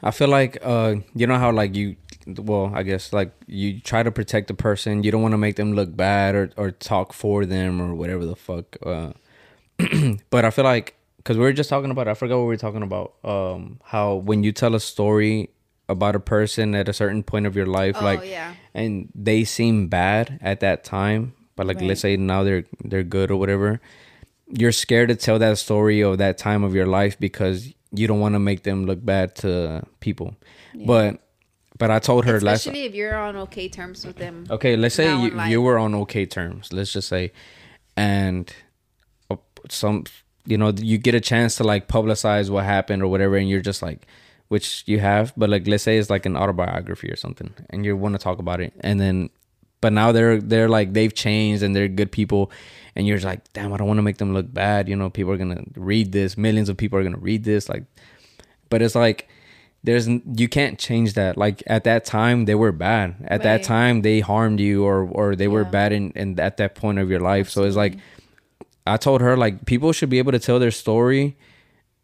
[0.01, 4.01] I feel like uh you know how like you well, I guess like you try
[4.03, 7.13] to protect the person, you don't want to make them look bad or or talk
[7.13, 9.13] for them or whatever the fuck uh
[10.29, 12.57] but I feel like cuz we were just talking about I forgot what we were
[12.57, 15.49] talking about um how when you tell a story
[15.89, 18.53] about a person at a certain point of your life Oh, like yeah.
[18.73, 23.31] and they seem bad at that time but like let's say now they're they're good
[23.31, 23.79] or whatever
[24.49, 28.19] you're scared to tell that story of that time of your life because you don't
[28.19, 30.35] want to make them look bad to people
[30.85, 31.19] but
[31.77, 34.45] but i told her last Especially if you're on okay terms with them.
[34.49, 37.31] okay let's say you, you were on okay terms let's just say
[37.95, 38.53] and
[39.69, 40.03] some
[40.45, 43.61] you know you get a chance to like publicize what happened or whatever and you're
[43.61, 44.07] just like
[44.47, 47.95] which you have but like let's say it's like an autobiography or something and you
[47.95, 49.29] want to talk about it and then
[49.81, 52.49] but now they're they're like they've changed and they're good people
[52.95, 55.09] and you're just like damn i don't want to make them look bad you know
[55.09, 57.83] people are gonna read this millions of people are gonna read this like
[58.69, 59.27] but it's like
[59.83, 64.01] there's you can't change that like at that time they were bad at that time
[64.01, 67.19] they harmed you or or they were bad in, in at that point of your
[67.19, 67.97] life so it's like
[68.87, 71.37] i told her like people should be able to tell their story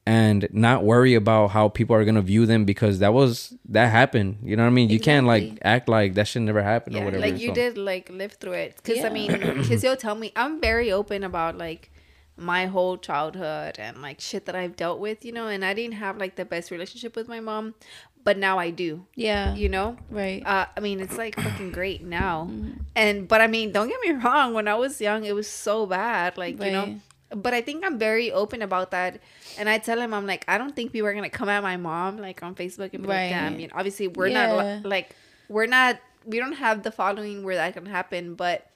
[0.05, 4.37] and not worry about how people are gonna view them because that was that happened
[4.43, 7.05] you know what i mean you can't like act like that should never happen or
[7.05, 8.75] whatever like you so- did like live through it.
[8.83, 11.89] Because I mean, because you'll tell me I'm very open about like
[12.35, 15.47] my whole childhood and like shit that I've dealt with, you know.
[15.47, 17.75] And I didn't have like the best relationship with my mom,
[18.23, 19.05] but now I do.
[19.15, 20.41] yeah, You know, right.
[20.45, 22.47] uh, I mean, it's like fucking great now.
[22.49, 22.71] Mm-hmm.
[22.95, 24.53] And but I mean, don't get me wrong.
[24.53, 26.37] When I was young, it was so bad.
[26.37, 26.99] Like you know.
[27.35, 29.19] But I think I'm very open about that,
[29.57, 31.77] and I tell him I'm like I don't think people are gonna come at my
[31.77, 33.29] mom like on Facebook and be like, Right.
[33.29, 34.53] "Damn, you know, obviously we're Yeah.
[34.53, 35.15] not like
[35.49, 38.69] we're not we don't have the following where that can happen." But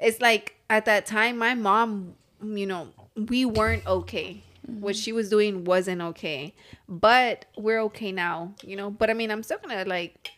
[0.00, 4.42] it's like at that time, my mom, you know, we weren't okay.
[4.68, 6.54] What she was doing wasn't okay,
[6.88, 8.90] but we're okay now, you know.
[8.90, 10.30] But I mean, I'm still gonna like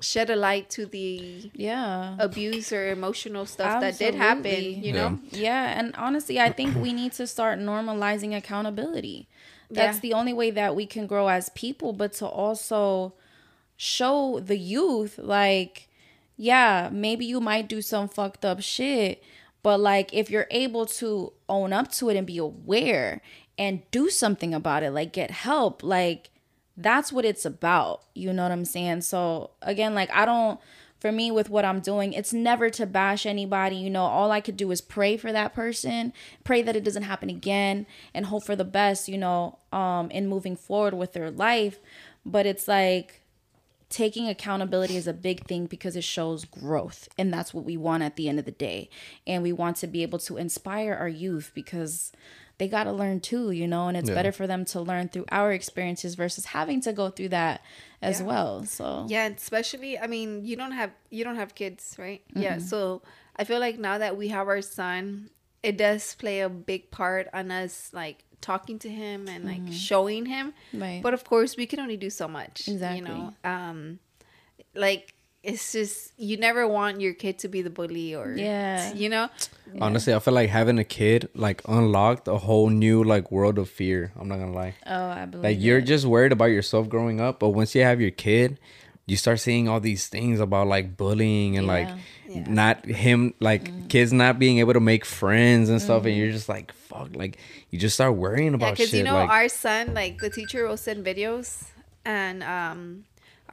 [0.00, 2.16] shed a light to the yeah.
[2.18, 4.86] abuse or emotional stuff that did happen, Absolutely.
[4.86, 5.18] you know.
[5.30, 9.28] Yeah, and honestly, I think we need to start normalizing accountability.
[9.70, 10.00] That's Yeah.
[10.00, 13.14] the only way that we can grow as people, but to also
[13.76, 15.88] show the youth like
[16.36, 19.22] yeah, maybe you might do some fucked up shit,
[19.62, 23.22] but like if you're able to own up to it and be aware
[23.58, 25.82] and do something about it, like get help.
[25.82, 26.30] Like
[26.76, 28.02] that's what it's about.
[28.14, 29.02] You know what I'm saying?
[29.02, 30.60] So again, like I don't
[31.04, 33.76] for me with what I'm doing, it's never to bash anybody.
[33.76, 37.02] You know, all I could do is pray for that person, pray that it doesn't
[37.02, 41.30] happen again, and hope for the best, you know, um, in moving forward with their
[41.30, 41.78] life.
[42.24, 43.20] But it's like
[43.90, 47.08] taking accountability is a big thing because it shows growth.
[47.18, 48.88] And that's what we want at the end of the day.
[49.26, 52.12] And we want to be able to inspire our youth because
[52.58, 54.14] they got to learn too, you know, and it's Yeah.
[54.14, 57.62] better for them to learn through our experiences versus having to go through that
[58.00, 58.26] as Yeah.
[58.26, 58.64] well.
[58.64, 62.22] So, Yeah, especially I mean, you don't have you don't have kids, right?
[62.34, 62.58] Yeah.
[62.58, 63.02] So
[63.36, 65.30] I feel like now that we have our son,
[65.62, 70.26] it does play a big part on us like talking to him and like showing
[70.26, 70.52] him.
[70.72, 71.00] Right.
[71.02, 72.68] But of course we can only do so much.
[72.68, 72.98] Exactly.
[72.98, 73.34] You know?
[73.42, 73.98] Um
[74.74, 78.92] like it's just you never want your kid to be the bully or Yeah.
[78.94, 79.28] you know?
[79.80, 83.68] Honestly, I feel like having a kid like unlocked a whole new like world of
[83.68, 84.12] fear.
[84.18, 84.74] I'm not gonna lie.
[84.86, 85.82] oh, I believe Like you're it.
[85.82, 88.58] just worried about yourself growing up, but once you have your kid,
[89.06, 91.96] you start seeing all these things about like bullying and like Yeah.
[92.40, 92.44] Yeah.
[92.48, 96.48] not him like kids not being able to make friends and stuff, and you're just
[96.48, 97.36] like fuck, like
[97.70, 98.98] you just start worrying Yeah, about because shit.
[98.98, 101.64] you know like our son, like the teacher will send videos,
[102.04, 103.04] and um,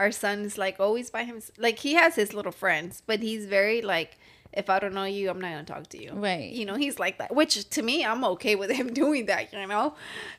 [0.01, 1.41] our son's like always by him.
[1.59, 4.17] Like he has his little friends, but he's very like,
[4.51, 6.11] if I don't know you, I'm not gonna talk to you.
[6.13, 6.51] Right.
[6.51, 7.35] You know, he's like that.
[7.35, 9.53] Which to me, I'm okay with him doing that.
[9.53, 9.93] You know,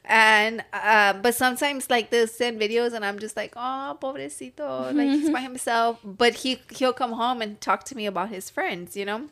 [0.05, 5.11] and uh, but sometimes like they'll send videos, and I'm just like, oh, pobrecito, like
[5.11, 6.01] he's by himself.
[6.03, 8.97] But he he'll come home and talk to me about his friends.
[8.97, 9.29] You know,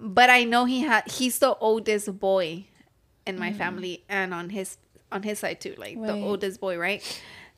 [0.00, 2.64] but I know he had he's the oldest boy
[3.26, 4.78] in my family and on his
[5.12, 7.02] on his side too, like the oldest boy, right?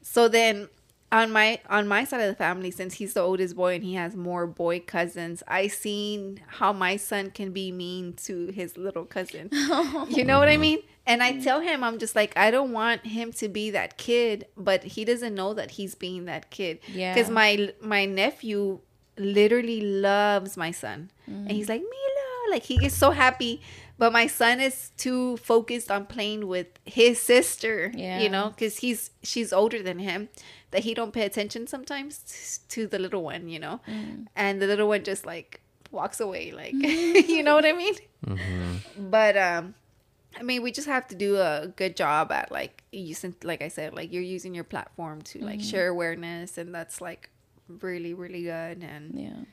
[0.02, 0.68] So then
[1.14, 3.94] on my on my side of the family, since he's the oldest boy and he
[3.94, 9.04] has more boy cousins, I seen how my son can be mean to his little
[9.04, 9.48] cousin.
[10.08, 10.80] you know what I mean?
[11.06, 14.46] And I tell him, I'm just like, I don't want him to be that kid,
[14.56, 16.80] but he doesn't know that he's being that kid.
[16.88, 17.14] Yeah.
[17.14, 18.80] Because my my nephew
[19.16, 21.52] literally loves my son, and mm.
[21.52, 23.62] he's like Milo, like he gets so happy.
[23.96, 28.20] But my son is too focused on playing with his sister, Yeah.
[28.20, 30.28] you know, because he's she's older than him,
[30.72, 34.26] that he don't pay attention sometimes to the little one, you know, mm.
[34.34, 35.60] and the little one just like
[35.92, 36.72] walks away, like
[37.28, 37.94] you know what I mean.
[38.26, 39.10] Mm-hmm.
[39.10, 39.74] But um,
[40.38, 43.68] I mean, we just have to do a good job at like using, like I
[43.68, 45.68] said, like you're using your platform to like mm-hmm.
[45.68, 47.30] share awareness, and that's like
[47.68, 48.82] really, really good.
[48.82, 49.44] And yeah,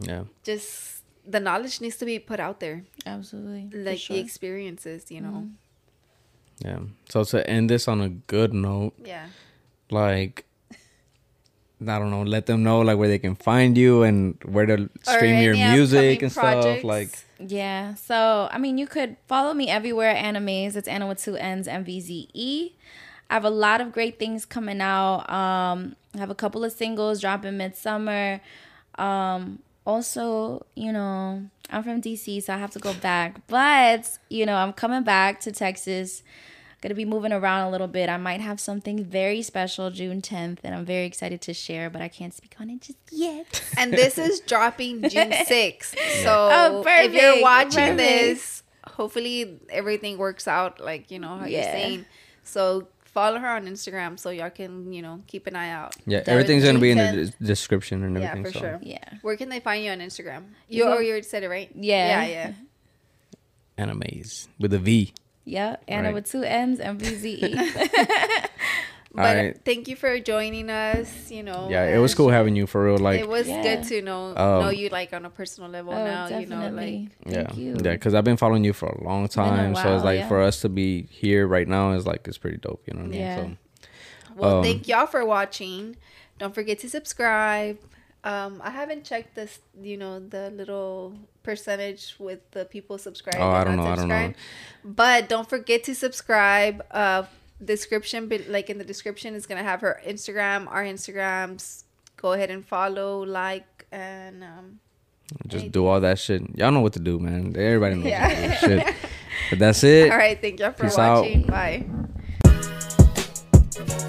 [0.00, 3.68] yeah, just the knowledge needs to be put out there, absolutely.
[3.78, 4.16] Like sure.
[4.16, 5.48] the experiences, you know.
[6.64, 6.78] yeah.
[7.10, 9.26] So to end this on a good note, Yeah.
[9.90, 10.44] like
[11.80, 14.74] I don't know, let them know like where they can find you and where to
[14.84, 16.80] Or stream your music and projects.
[16.80, 16.84] stuff.
[16.84, 17.94] Like Yeah.
[17.94, 20.74] So, I mean, you could follow me everywhere at Anna Mvze.
[20.74, 22.72] It's Anna with two N's, M-V-Z-E.
[23.30, 25.28] I have a lot of great things coming out.
[25.30, 28.40] Um, I have a couple of singles dropping midsummer.
[28.98, 33.40] Um, also, you know, I'm from DC, so I have to go back.
[33.48, 36.22] But, you know, I'm coming back to Texas.
[36.80, 38.08] Gonna be moving around a little bit.
[38.08, 42.00] I might have something very special June 10th, and I'm very excited to share, but
[42.02, 43.64] I can't speak on it just yet.
[43.78, 45.96] and this is dropping June 6th.
[46.22, 47.96] So Oh, if you're watching perfect.
[47.98, 52.04] this, hopefully everything works out like, you know, how you're saying.
[52.44, 52.86] So
[53.18, 55.96] follow her on Instagram so y'all can, you know, keep an eye out.
[56.06, 58.22] yeah, That everything's was gonna be in the des- description and everything.
[58.22, 58.52] Yeah, everything.
[58.52, 58.64] for so.
[58.64, 58.78] sure.
[58.82, 59.08] Yeah.
[59.22, 60.42] Where can they find you on Instagram?
[60.68, 61.70] You, You oh, know- you already said it, right?
[61.74, 62.22] Yeah.
[62.22, 62.52] Yeah, yeah.
[63.76, 65.12] Anna Mvze with a V.
[65.44, 66.14] Yeah, Anna Right.
[66.14, 67.54] with two M's and V Z E.
[69.14, 69.64] But Alright.
[69.64, 71.68] thank you for joining us, you know.
[71.70, 72.98] Yeah, it was cool having you for real.
[72.98, 73.62] Like it was Yeah.
[73.62, 76.44] good to know Um, know you like on a personal level oh, now, definitely.
[76.44, 77.70] you know, like Thank yeah, you.
[77.82, 79.74] yeah, because I've been following you for a long been a time.
[79.74, 80.28] so it's like yeah.
[80.28, 82.82] for us to be here right now is like it's pretty dope.
[82.86, 83.20] You know what I mean?
[83.20, 83.36] Yeah.
[83.36, 83.50] So
[84.36, 85.96] Well, Um, thank y'all for watching.
[86.38, 87.78] Don't forget to subscribe.
[88.24, 93.38] Um, I haven't checked this, you know, the little percentage with the people subscribed.
[93.40, 94.32] Oh, I don't know, I don't know.
[94.84, 96.84] But don't forget to subscribe.
[96.90, 97.24] Uh,
[97.64, 101.84] description, but like in the description, is gonna have her Instagram, our Instagrams.
[102.16, 104.80] Go ahead and follow, like, and um,
[105.46, 106.42] just do all that shit.
[106.56, 107.54] Y'all know what to do, man.
[107.56, 108.54] Everybody knows yeah.
[108.56, 108.94] shit.
[109.50, 110.10] But that's it.
[110.10, 111.44] All right, thank y'all for Peace watching.
[111.44, 111.86] Out.
[113.86, 114.04] Bye.